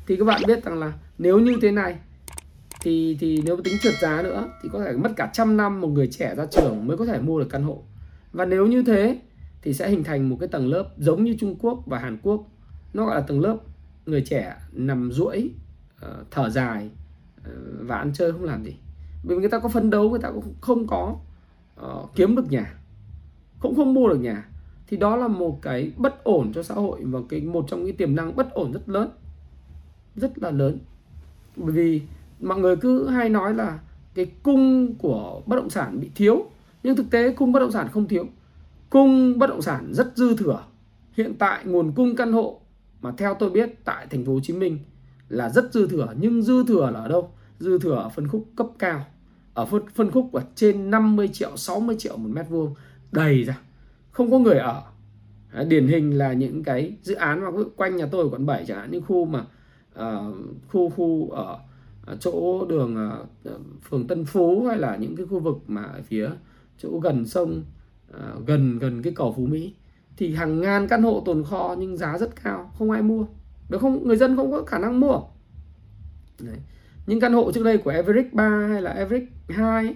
[0.06, 1.96] Thì các bạn biết rằng là nếu như thế này
[2.82, 5.88] thì thì nếu tính trượt giá nữa thì có thể mất cả trăm năm một
[5.88, 7.82] người trẻ ra trường mới có thể mua được căn hộ.
[8.32, 9.20] Và nếu như thế
[9.62, 12.46] thì sẽ hình thành một cái tầng lớp giống như Trung Quốc và Hàn Quốc.
[12.94, 13.56] Nó gọi là tầng lớp
[14.06, 15.50] người trẻ nằm duỗi
[16.00, 16.90] ờ, thở dài
[17.44, 18.76] ờ, và ăn chơi không làm gì.
[19.24, 21.16] Vì người ta có phấn đấu người ta cũng không có
[21.80, 22.74] uh, kiếm được nhà
[23.62, 24.48] cũng không mua được nhà.
[24.86, 27.96] Thì đó là một cái bất ổn cho xã hội và cái một trong những
[27.96, 29.10] tiềm năng bất ổn rất lớn
[30.16, 30.78] rất là lớn.
[31.56, 32.02] Bởi vì
[32.42, 33.78] mọi người cứ hay nói là
[34.14, 36.46] cái cung của bất động sản bị thiếu.
[36.82, 38.26] Nhưng thực tế cung bất động sản không thiếu.
[38.90, 40.64] Cung bất động sản rất dư thừa.
[41.12, 42.60] Hiện tại nguồn cung căn hộ
[43.00, 44.78] mà theo tôi biết tại thành phố Hồ Chí Minh
[45.28, 46.14] là rất dư thừa.
[46.20, 47.30] Nhưng dư thừa là ở đâu?
[47.58, 49.04] Dư thừa ở phân khúc cấp cao.
[49.54, 52.74] Ở phân, phân khúc ở trên 50 triệu 60 triệu một mét vuông.
[53.12, 53.58] Đầy ra.
[54.10, 54.82] Không có người ở.
[55.68, 58.78] Điển hình là những cái dự án mà quanh nhà tôi ở quận 7 chẳng
[58.78, 58.90] hạn.
[58.90, 59.44] Những khu mà
[60.00, 60.34] uh,
[60.68, 61.58] khu khu ở, ở
[62.20, 66.02] chỗ đường ờ, ờ, phường Tân Phú hay là những cái khu vực mà ở
[66.02, 66.30] phía
[66.78, 67.64] chỗ gần sông
[68.12, 69.74] ờ, gần gần cái cầu Phú Mỹ,
[70.16, 73.26] thì hàng ngàn căn hộ tồn kho nhưng giá rất cao, không ai mua.
[73.68, 74.06] Được không?
[74.06, 75.20] Người dân không có khả năng mua.
[76.40, 76.56] Đấy.
[77.06, 79.94] những căn hộ trước đây của Everick 3 hay là Everick 2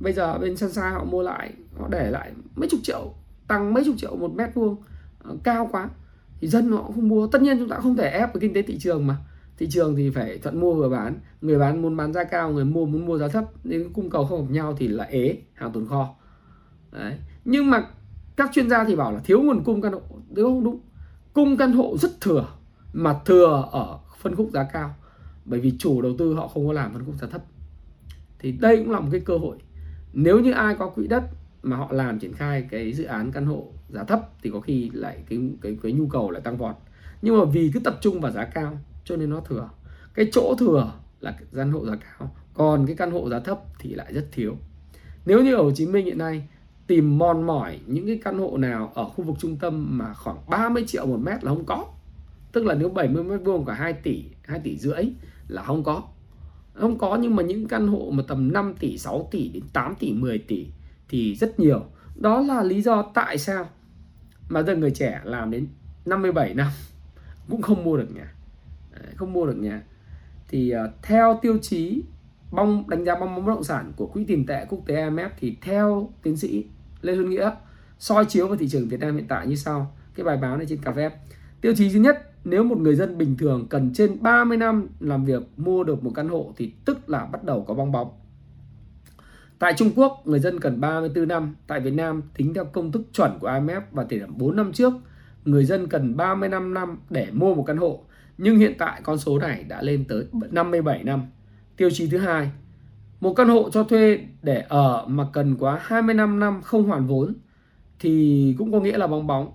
[0.00, 3.14] bây giờ bên Sunshine họ mua lại, họ để lại mấy chục triệu,
[3.48, 4.76] tăng mấy chục triệu một mét vuông
[5.42, 5.88] cao quá.
[6.40, 7.26] Thì dân họ không mua.
[7.26, 9.16] Tất nhiên chúng ta không thể ép cái kinh tế thị trường mà
[9.58, 11.20] thị trường thì phải thuận mua vừa bán.
[11.40, 14.26] Người bán muốn bán giá cao, người mua muốn mua giá thấp, nên cung cầu
[14.26, 16.14] không hợp nhau thì là ế, hàng tồn kho.
[16.92, 17.18] Đấy.
[17.44, 17.84] nhưng mà
[18.36, 20.00] các chuyên gia thì bảo là thiếu nguồn cung căn hộ.
[20.30, 20.64] Đúng không?
[20.64, 20.80] Đúng.
[21.32, 22.48] Cung căn hộ rất thừa,
[22.92, 24.94] mà thừa ở phân khúc giá cao.
[25.44, 27.44] Bởi vì chủ đầu tư họ không có làm phân khúc giá thấp.
[28.38, 29.56] Thì đây cũng là một cái cơ hội.
[30.12, 31.24] Nếu như ai có quỹ đất
[31.62, 34.90] mà họ làm triển khai cái dự án căn hộ giá thấp, thì có khi
[34.94, 36.76] lại cái cái cái nhu cầu lại tăng vọt.
[37.22, 39.68] Nhưng mà vì cứ tập trung vào giá cao cho nên nó thừa.
[40.14, 43.94] Cái chỗ thừa là căn hộ giá cao, còn cái căn hộ giá thấp thì
[43.94, 44.56] lại rất thiếu.
[45.26, 46.48] Nếu như ở Hồ Chí Minh hiện nay
[46.86, 50.36] tìm mòn mỏi những cái căn hộ nào ở khu vực trung tâm mà khoảng
[50.48, 51.86] 30 triệu một mét là không có.
[52.52, 55.04] Tức là nếu 70 mét vuông cả 2 tỷ 2 tỷ rưỡi
[55.48, 56.02] là không có.
[56.74, 59.94] Không có nhưng mà những căn hộ mà tầm 5 tỷ 6 tỷ đến 8
[59.98, 60.66] tỷ 10 tỷ
[61.08, 61.80] thì rất nhiều.
[62.16, 63.68] Đó là lý do tại sao
[64.48, 65.66] mà giờ người trẻ làm đến
[66.06, 66.68] 57 năm
[67.50, 68.35] cũng không mua được nhà
[69.16, 69.82] không mua được nhà
[70.48, 72.02] thì uh, theo tiêu chí
[72.50, 75.28] bong đánh giá bong bóng bất động sản của quỹ tiền tệ quốc tế IMF
[75.40, 76.64] thì theo tiến sĩ
[77.02, 77.50] Lê Xuân Nghĩa
[77.98, 80.66] soi chiếu vào thị trường Việt Nam hiện tại như sau cái bài báo này
[80.68, 81.10] trên cà phê
[81.60, 85.24] tiêu chí thứ nhất nếu một người dân bình thường cần trên 30 năm làm
[85.24, 88.10] việc mua được một căn hộ thì tức là bắt đầu có bong bóng
[89.58, 91.54] Tại Trung Quốc, người dân cần 34 năm.
[91.66, 94.72] Tại Việt Nam, tính theo công thức chuẩn của IMF và thời điểm 4 năm
[94.72, 94.92] trước,
[95.44, 98.04] người dân cần 35 năm để mua một căn hộ.
[98.38, 101.22] Nhưng hiện tại con số này đã lên tới 57 năm.
[101.76, 102.50] Tiêu chí thứ hai,
[103.20, 107.34] một căn hộ cho thuê để ở mà cần quá 25 năm không hoàn vốn
[108.00, 109.52] thì cũng có nghĩa là bong bóng.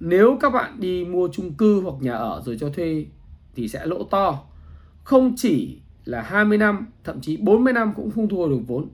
[0.00, 3.06] Nếu các bạn đi mua chung cư hoặc nhà ở rồi cho thuê
[3.54, 4.42] thì sẽ lỗ to.
[5.04, 8.88] Không chỉ là 20 năm, thậm chí 40 năm cũng không thu được vốn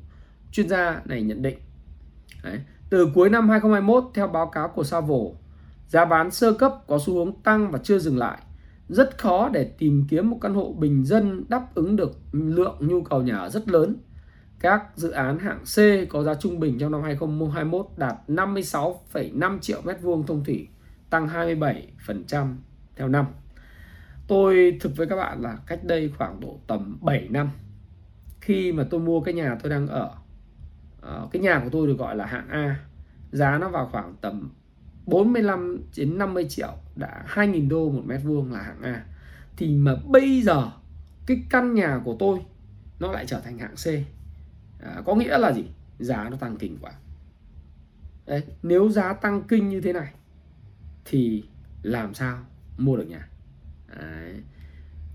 [0.52, 1.58] chuyên gia này nhận định.
[2.44, 2.58] Đấy.
[2.90, 5.18] Từ cuối năm 2021, theo báo cáo của Savo,
[5.88, 8.38] giá bán sơ cấp có xu hướng tăng và chưa dừng lại.
[8.92, 13.02] Rất khó để tìm kiếm một căn hộ bình dân đáp ứng được lượng nhu
[13.02, 13.96] cầu nhà ở rất lớn.
[14.60, 19.82] Các dự án hạng C có giá trung bình trong năm 2021 đạt 56,5 triệu
[19.84, 20.68] mét vuông thông thủy,
[21.10, 22.54] tăng 27%
[22.96, 23.26] theo năm.
[24.28, 27.50] Tôi thực với các bạn là cách đây khoảng độ tầm 7 năm
[28.42, 30.10] khi mà tôi mua cái nhà tôi đang ở
[31.00, 32.76] ờ, cái nhà của tôi được gọi là hạng A
[33.32, 34.50] giá nó vào khoảng tầm
[35.06, 39.04] 45 đến 50 triệu đã 2.000 đô một mét vuông là hạng A.
[39.56, 40.70] Thì mà bây giờ
[41.26, 42.38] cái căn nhà của tôi
[43.00, 43.86] nó lại trở thành hạng C.
[44.82, 45.64] À, có nghĩa là gì?
[45.98, 46.92] Giá nó tăng kinh quá.
[48.26, 50.12] Đấy, nếu giá tăng kinh như thế này
[51.04, 51.44] thì
[51.82, 52.38] làm sao
[52.78, 53.28] mua được nhà?
[54.00, 54.34] Đấy.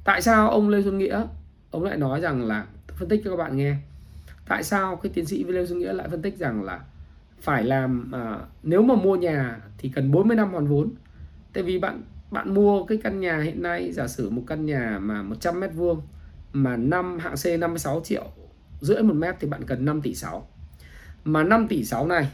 [0.04, 1.26] tại sao ông Lê Xuân Nghĩa
[1.72, 3.76] ông lại nói rằng là phân tích cho các bạn nghe
[4.48, 6.86] tại sao cái tiến sĩ Lê Xuân Nghĩa lại phân tích rằng là
[7.42, 10.92] phải làm à, nếu mà mua nhà thì cần 40 năm hoàn vốn.
[11.54, 15.00] Tại vì bạn bạn mua cái căn nhà hiện nay giả sử một căn nhà
[15.02, 16.02] mà 100 mét vuông
[16.54, 18.26] mà năm hạng C 56 triệu
[18.82, 20.48] rưỡi một mét thì bạn cần 5 tỷ 6
[21.24, 22.32] mà 5 tỷ 6 này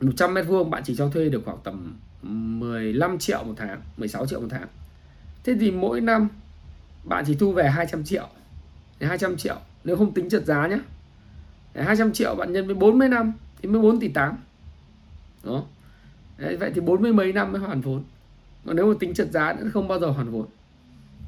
[0.00, 4.26] 100 mét vuông bạn chỉ cho thuê được khoảng tầm 15 triệu một tháng 16
[4.26, 4.68] triệu một tháng.
[5.44, 6.28] Thế thì mỗi năm
[7.04, 8.28] bạn chỉ thu về 200 triệu.
[9.00, 10.78] 200 triệu nếu không tính trượt giá nhé
[11.74, 13.32] 200 triệu bạn nhân với 40 năm
[13.64, 14.36] thì mới 4 tỷ 8
[15.44, 15.64] đó.
[16.38, 18.02] Đấy, vậy thì 40 mấy năm mới hoàn vốn.
[18.66, 20.46] Còn nếu mà tính trượt giá nữa không bao giờ hoàn vốn.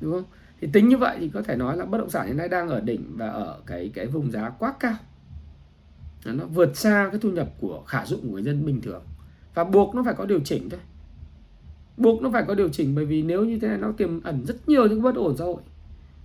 [0.00, 0.24] Đúng không?
[0.60, 2.68] Thì tính như vậy thì có thể nói là bất động sản hiện nay đang
[2.68, 4.94] ở đỉnh và ở cái cái vùng giá quá cao.
[6.24, 9.02] Nó vượt xa cái thu nhập của khả dụng của người dân bình thường.
[9.54, 10.80] Và buộc nó phải có điều chỉnh thôi.
[11.96, 14.44] Buộc nó phải có điều chỉnh bởi vì nếu như thế này nó tiềm ẩn
[14.46, 15.62] rất nhiều những bất ổn xã hội.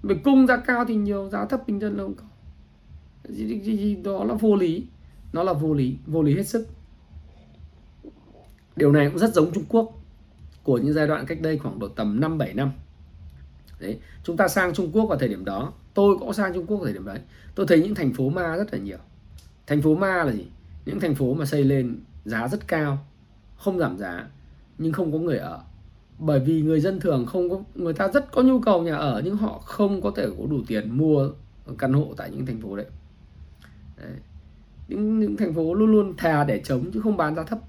[0.04, 2.24] Về cung giá cao thì nhiều giá thấp bình dân là không có.
[4.04, 4.86] Đó là vô lý
[5.34, 6.68] nó là vô lý vô lý hết sức
[8.76, 10.02] điều này cũng rất giống Trung Quốc
[10.64, 12.72] của những giai đoạn cách đây khoảng độ tầm 5 7 năm.
[13.80, 16.78] Đấy, chúng ta sang Trung Quốc vào thời điểm đó, tôi cũng sang Trung Quốc
[16.78, 17.20] vào thời điểm đấy.
[17.56, 18.98] Tôi thấy những thành phố ma rất là nhiều.
[19.68, 20.46] Thành phố ma là gì?
[20.86, 23.06] Những thành phố mà xây lên giá rất cao,
[23.58, 24.28] không giảm giá
[24.78, 25.64] nhưng không có người ở.
[26.20, 29.22] Bởi vì người dân thường không có người ta rất có nhu cầu nhà ở
[29.26, 31.30] nhưng họ không có thể có đủ tiền mua
[31.78, 32.86] căn hộ tại những thành phố đấy.
[33.98, 34.12] Đấy.
[34.92, 37.60] Những, những thành phố luôn luôn thà để chống chứ không bán giá thấp.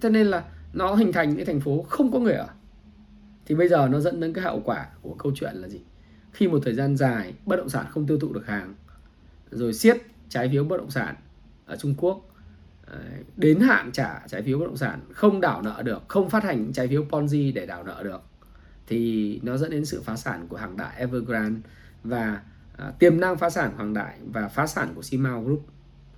[0.00, 2.48] Cho nên là nó hình thành những thành phố không có người ở.
[3.46, 5.80] Thì bây giờ nó dẫn đến cái hậu quả của câu chuyện là gì?
[6.32, 8.74] Khi một thời gian dài bất động sản không tiêu thụ được hàng
[9.50, 9.96] rồi siết
[10.28, 11.14] trái phiếu bất động sản
[11.66, 12.28] ở Trung Quốc
[13.36, 16.72] đến hạn trả trái phiếu bất động sản không đảo nợ được không phát hành
[16.72, 18.22] trái phiếu Ponzi để đảo nợ được
[18.86, 21.60] thì nó dẫn đến sự phá sản của hàng đại Evergrande
[22.04, 22.42] và
[22.76, 25.66] à, tiềm năng phá sản Hoàng Đại và phá sản của Simao Group.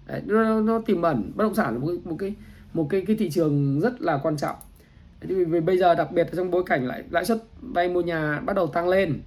[0.07, 1.33] Đấy, nó, nó tiềm ẩn.
[1.35, 2.35] Bất động sản là một cái một cái
[2.75, 4.57] một cái cái thị trường rất là quan trọng.
[5.21, 8.41] Thì vì bây giờ đặc biệt trong bối cảnh lại lãi suất vay mua nhà
[8.41, 9.23] bắt đầu tăng lên.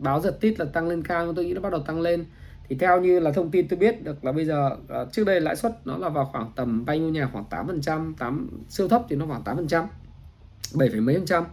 [0.00, 2.24] Báo giật tít là tăng lên cao tôi nghĩ nó bắt đầu tăng lên.
[2.68, 5.40] Thì theo như là thông tin tôi biết được là bây giờ à, trước đây
[5.40, 8.48] lãi suất nó là vào khoảng tầm vay mua nhà khoảng 8 phần trăm 8
[8.68, 9.84] siêu thấp thì nó khoảng 8 phần trăm
[10.74, 11.44] 7, mấy phần trăm.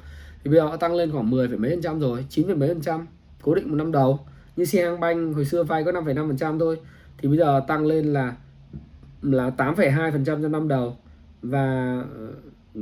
[0.44, 2.82] Thì bây giờ nó tăng lên khoảng 10, mấy phần trăm rồi 9, mấy phần
[2.82, 3.08] trăm
[3.42, 4.20] cố định một năm đầu.
[4.56, 6.78] Như Siang Bank hồi xưa vay có 5,5% thôi.
[7.18, 8.36] Thì bây giờ tăng lên là
[9.22, 10.98] là 8,2% trong năm đầu
[11.42, 12.34] và ờ,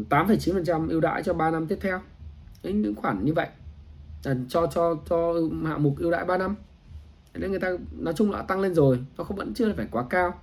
[0.09, 1.99] 8,9% ưu đãi cho 3 năm tiếp theo.
[2.63, 3.47] Đấy, những khoản như vậy.
[4.49, 5.33] Cho cho cho
[5.65, 6.55] hạng mục ưu đãi 3 năm.
[7.33, 10.03] Nên người ta nói chung là tăng lên rồi nó không vẫn chưa phải quá
[10.09, 10.39] cao.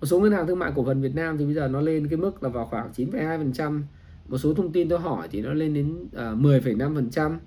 [0.00, 2.08] Một số ngân hàng thương mại cổ phần Việt Nam thì bây giờ nó lên
[2.08, 3.82] cái mức là vào khoảng 9,2%
[4.28, 7.38] một số thông tin tôi hỏi thì nó lên đến ờ, uh, 10,5%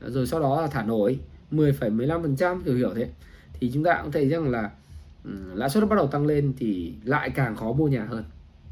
[0.00, 1.20] rồi sau đó là thả nổi
[1.50, 3.08] 10,15% kiểu hiểu thế.
[3.52, 4.70] Thì chúng ta cũng thấy rằng là
[5.24, 8.24] Ừ, lãi suất bắt đầu tăng lên thì lại càng khó mua nhà hơn.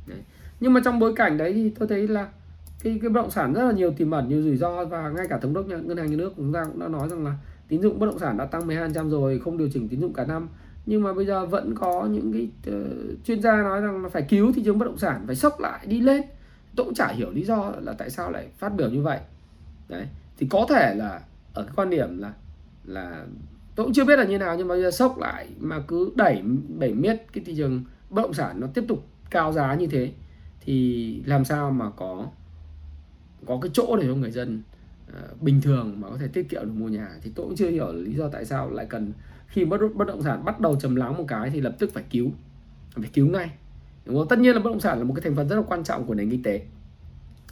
[0.06, 0.18] Đấy.
[0.60, 2.28] nhưng mà trong bối cảnh đấy thì tôi thấy là
[2.82, 5.26] cái cái bất động sản rất là nhiều tiềm ẩn nhiều rủi ro và ngay
[5.28, 7.36] cả thống đốc ngân hàng nhà nước chúng ta cũng đã nói rằng là
[7.68, 10.24] tín dụng bất động sản đã tăng 12% rồi không điều chỉnh tín dụng cả
[10.24, 10.48] năm.
[10.86, 14.22] Nhưng mà bây giờ vẫn có những cái uh, chuyên gia nói rằng là phải
[14.22, 16.22] cứu thị trường bất động sản phải sốc lại đi lên.
[16.76, 19.18] Tôi cũng chả hiểu lý do là tại sao lại phát biểu như vậy.
[19.88, 20.06] Đấy.
[20.38, 21.20] Thì có thể là
[21.54, 22.32] ở cái quan điểm là
[22.84, 23.24] là
[23.78, 26.12] tôi cũng chưa biết là như nào nhưng mà bây giờ sốc lại mà cứ
[26.16, 26.42] đẩy
[26.78, 30.12] đẩy miết cái thị trường bất động sản nó tiếp tục cao giá như thế
[30.60, 32.26] thì làm sao mà có
[33.46, 34.62] có cái chỗ để cho người dân
[35.10, 37.08] uh, bình thường mà có thể tiết kiệm được mua nhà.
[37.22, 39.12] Thì tôi cũng chưa hiểu lý do tại sao lại cần
[39.46, 42.04] khi bất bất động sản bắt đầu trầm lắng một cái thì lập tức phải
[42.10, 42.30] cứu
[42.92, 43.50] phải cứu ngay.
[44.04, 44.28] Đúng không?
[44.28, 46.06] tất nhiên là bất động sản là một cái thành phần rất là quan trọng
[46.06, 46.62] của nền kinh tế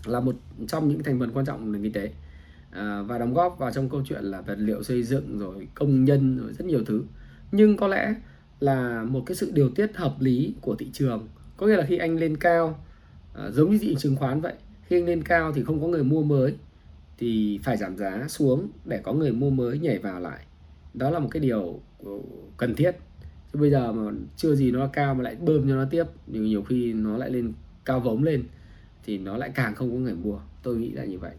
[0.06, 0.36] là một
[0.68, 2.10] trong những thành phần quan trọng của nền kinh tế
[2.76, 6.04] à, và đóng góp vào trong câu chuyện là vật liệu xây dựng rồi công
[6.04, 7.04] nhân rồi rất nhiều thứ.
[7.52, 8.14] Nhưng có lẽ
[8.60, 11.28] là một cái sự điều tiết hợp lý của thị trường.
[11.56, 12.78] Có nghĩa là khi anh lên cao
[13.34, 14.54] à, giống như thị trường chứng khoán vậy
[14.86, 16.54] khi anh lên cao thì không có người mua mới
[17.18, 20.46] thì phải giảm giá xuống để có người mua mới nhảy vào lại.
[20.94, 21.80] Đó là một cái điều
[22.56, 22.96] cần thiết.
[23.52, 26.42] Chứ bây giờ mà chưa gì nó cao mà lại bơm cho nó tiếp nhiều
[26.42, 27.52] nhiều khi nó lại lên
[27.84, 28.44] cao vống lên
[29.04, 30.38] thì nó lại càng không có người mua.
[30.62, 31.34] Tôi nghĩ là như vậy.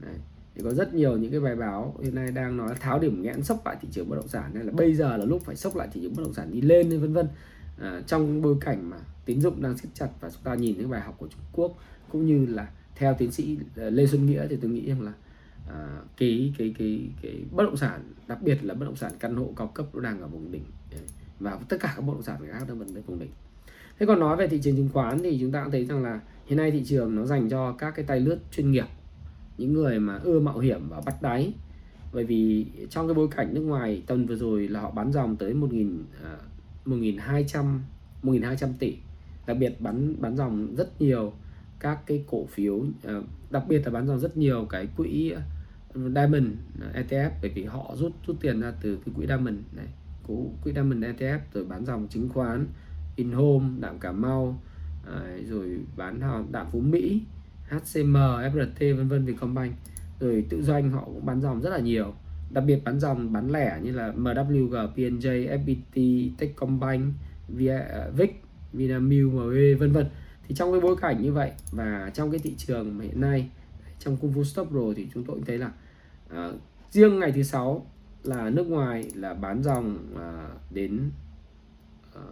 [0.00, 0.14] Đấy
[0.58, 3.42] thì có rất nhiều những cái bài báo hiện nay đang nói tháo điểm nghẽn
[3.42, 5.76] sốc lại thị trường bất động sản nên là bây giờ là lúc phải sốc
[5.76, 7.28] lại thị trường bất động sản đi lên vân vân.
[7.80, 10.90] À, trong bối cảnh mà tín dụng đang siết chặt và chúng ta nhìn những
[10.90, 11.78] bài học của Trung Quốc
[12.12, 15.12] cũng như là theo tiến sĩ à, Lê Xuân Nghĩa thì tôi nghĩ rằng là
[15.68, 19.36] à, cái cái cái cái bất động sản đặc biệt là bất động sản căn
[19.36, 20.98] hộ cao cấp nó đang ở vùng đỉnh à,
[21.40, 23.30] và tất cả các bất động sản khác đang vẫn ở vùng đỉnh.
[23.98, 26.20] Thế còn nói về thị trường chứng khoán thì chúng ta cũng thấy rằng là
[26.46, 28.86] hiện nay thị trường nó dành cho các cái tay lướt chuyên nghiệp
[29.58, 31.52] những người mà ưa mạo hiểm và bắt đáy.
[32.12, 35.36] Bởi vì trong cái bối cảnh nước ngoài tuần vừa rồi là họ bán dòng
[35.36, 35.96] tới 1.000
[36.86, 37.78] 1.200
[38.22, 38.96] 1.200 tỷ.
[39.46, 41.32] Đặc biệt bán bán dòng rất nhiều
[41.80, 43.14] các cái cổ phiếu à,
[43.50, 45.34] đặc biệt là bán dòng rất nhiều cái quỹ
[45.94, 46.46] Diamond
[46.80, 49.86] à, ETF bởi vì họ rút rút tiền ra từ cái quỹ Diamond này.
[50.62, 52.66] Quỹ Diamond ETF rồi bán dòng chứng khoán
[53.16, 54.60] Inhome, đạm Cà Mau
[55.06, 57.22] à, rồi bán đạm Phú Mỹ.
[57.68, 58.16] HCM
[58.52, 59.74] FRT vân vân Vietcombank
[60.20, 62.14] rồi tự doanh họ cũng bán dòng rất là nhiều.
[62.50, 67.12] Đặc biệt bán dòng bán lẻ như là MWG, PNJ, FPT, Techcombank,
[67.68, 68.42] à, Vic,
[68.72, 70.06] Vinamilk, MB vân vân.
[70.48, 73.48] Thì trong cái bối cảnh như vậy và trong cái thị trường mà hiện nay
[73.98, 75.72] trong cung phu Stop Pro thì chúng tôi cũng thấy là
[76.30, 76.50] à,
[76.90, 77.86] riêng ngày thứ sáu
[78.22, 81.10] là nước ngoài là bán dòng à, đến
[82.14, 82.22] à,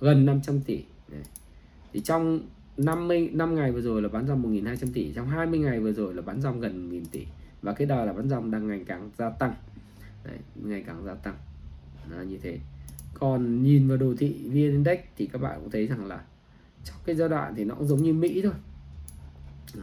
[0.00, 0.84] gần 500 tỷ.
[1.08, 1.22] Đấy.
[1.92, 2.40] thì trong
[2.84, 6.14] 50 năm ngày vừa rồi là bán dòng 1.200 tỷ trong 20 ngày vừa rồi
[6.14, 7.26] là bán dòng gần 1.000 tỷ.
[7.62, 9.54] Và cái đà là bán dòng đang ngày càng gia tăng.
[10.24, 11.34] Đấy, ngày càng gia tăng.
[12.10, 12.58] Là như thế.
[13.14, 16.24] Còn nhìn vào đồ thị VN Index thì các bạn cũng thấy rằng là
[16.84, 18.52] trong cái giai đoạn thì nó cũng giống như Mỹ thôi.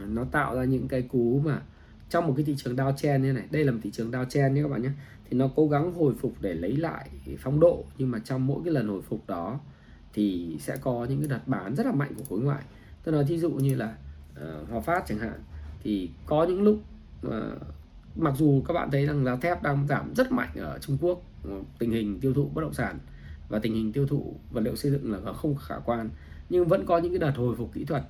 [0.08, 1.62] Nó tạo ra những cái cú mà
[2.10, 4.62] trong một cái thị trường downtrend như này đây là một thị trường downtrend nhé
[4.62, 4.90] các bạn nhé
[5.30, 7.84] thì nó cố gắng hồi phục để lấy lại phong độ.
[7.98, 9.60] Nhưng mà trong mỗi cái lần hồi phục đó
[10.12, 12.62] thì sẽ có những cái đợt bán rất là mạnh của khối ngoại
[13.04, 13.96] tôi nói thí dụ như là
[14.32, 15.40] uh, Hòa Phát chẳng hạn
[15.82, 16.80] thì có những lúc
[17.26, 17.32] uh,
[18.16, 21.22] mặc dù các bạn thấy rằng giá thép đang giảm rất mạnh ở Trung Quốc
[21.44, 22.98] ờ, tình hình tiêu thụ bất động sản
[23.48, 26.10] và tình hình tiêu thụ vật liệu xây dựng là không khả quan
[26.48, 28.02] nhưng vẫn có những cái đợt hồi phục kỹ thuật.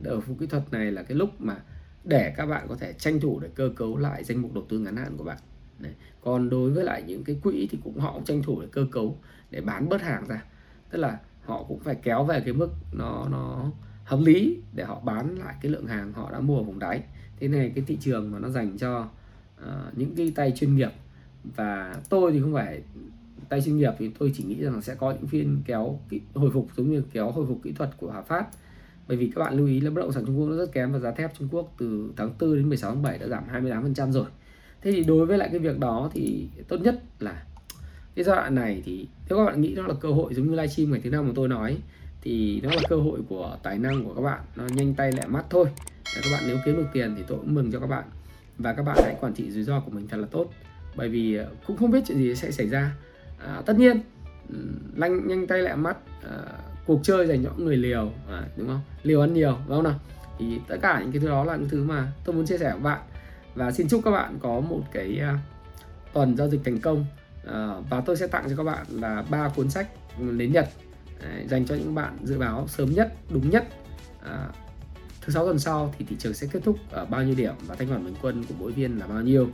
[0.00, 1.56] Đợt hồi phục kỹ thuật này là cái lúc mà
[2.04, 4.78] để các bạn có thể tranh thủ để cơ cấu lại danh mục đầu tư
[4.78, 5.38] ngắn hạn của bạn.
[5.78, 5.92] Đấy.
[6.20, 8.86] còn đối với lại những cái quỹ thì cũng họ cũng tranh thủ để cơ
[8.92, 9.18] cấu
[9.50, 10.44] để bán bớt hàng ra.
[10.90, 13.70] Tức là họ cũng phải kéo về cái mức nó nó
[14.04, 17.02] hợp lý để họ bán lại cái lượng hàng họ đã mua ở vùng đáy.
[17.40, 19.08] Thế này cái thị trường mà nó dành cho
[19.60, 20.90] uh, những cái tay chuyên nghiệp.
[21.56, 22.82] Và tôi thì không phải
[23.48, 25.98] tay chuyên nghiệp thì tôi chỉ nghĩ rằng sẽ có những phiên kéo
[26.34, 28.46] hồi phục giống như kéo hồi phục kỹ thuật của Hòa Phát.
[29.08, 30.92] Bởi vì các bạn lưu ý là bất động sản Trung Quốc nó rất kém
[30.92, 34.12] và giá thép Trung Quốc từ tháng 4 đến 16 tháng 7 đã giảm 28%
[34.12, 34.26] rồi.
[34.82, 37.44] Thế thì đối với lại cái việc đó thì tốt nhất là
[38.14, 40.52] cái giai đoạn này thì nếu các bạn nghĩ nó là cơ hội giống như
[40.52, 41.78] livestream ngày thứ năm mà tôi nói
[42.22, 44.40] thì đó là cơ hội của tài năng của các bạn.
[44.56, 45.66] Nó nhanh tay lẹ mắt thôi.
[46.14, 48.04] Các bạn nếu kiếm được tiền thì tôi cũng mừng cho các bạn.
[48.58, 50.50] Và các bạn hãy quản trị rủi ro của mình thật là tốt.
[50.96, 52.94] Bởi vì ờ, cũng không biết chuyện gì sẽ xảy ra.
[53.38, 54.00] À, tất nhiên
[54.96, 56.38] lanh nhanh tay lẹ mắt à,
[56.86, 58.80] cuộc chơi dành cho người liều à, đúng không?
[59.02, 60.00] Liều ăn nhiều đúng không nào?
[60.38, 62.70] Thì tất cả những cái thứ đó là những thứ mà tôi muốn chia sẻ
[62.72, 63.00] với bạn.
[63.54, 65.38] Và xin chúc các bạn có một cái à,
[66.12, 67.06] tuần giao dịch thành công.
[67.46, 70.68] À, và tôi sẽ tặng cho các bạn là ba cuốn sách đến nhật.
[71.22, 73.68] Đấy, dành cho những bạn dự báo sớm nhất đúng nhất.
[74.24, 74.48] À,
[75.20, 77.74] thứ sáu tuần sau thì thị trường sẽ kết thúc ở bao nhiêu điểm và
[77.74, 79.48] thanh khoản bình quân của mỗi viên là bao nhiêu.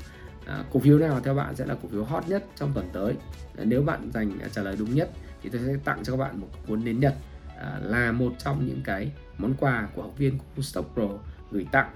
[0.47, 3.15] À, cổ phiếu nào theo bạn sẽ là cổ phiếu hot nhất trong tuần tới?
[3.57, 5.11] À, nếu bạn dành à, trả lời đúng nhất
[5.43, 7.15] thì tôi sẽ tặng cho các bạn một cuốn đến nhật
[7.59, 11.09] à, là một trong những cái món quà của học viên của Stock Pro
[11.51, 11.91] gửi tặng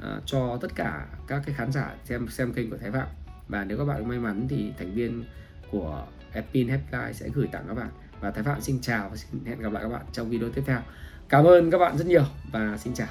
[0.00, 3.06] à, cho tất cả các cái khán giả xem xem kênh của Thái Phạm.
[3.48, 5.24] Và nếu các bạn may mắn thì thành viên
[5.70, 7.90] của Epin Headline sẽ gửi tặng các bạn
[8.20, 10.62] và Thái Phạm xin chào và xin hẹn gặp lại các bạn trong video tiếp
[10.66, 10.78] theo.
[11.28, 13.08] Cảm ơn các bạn rất nhiều và xin chào.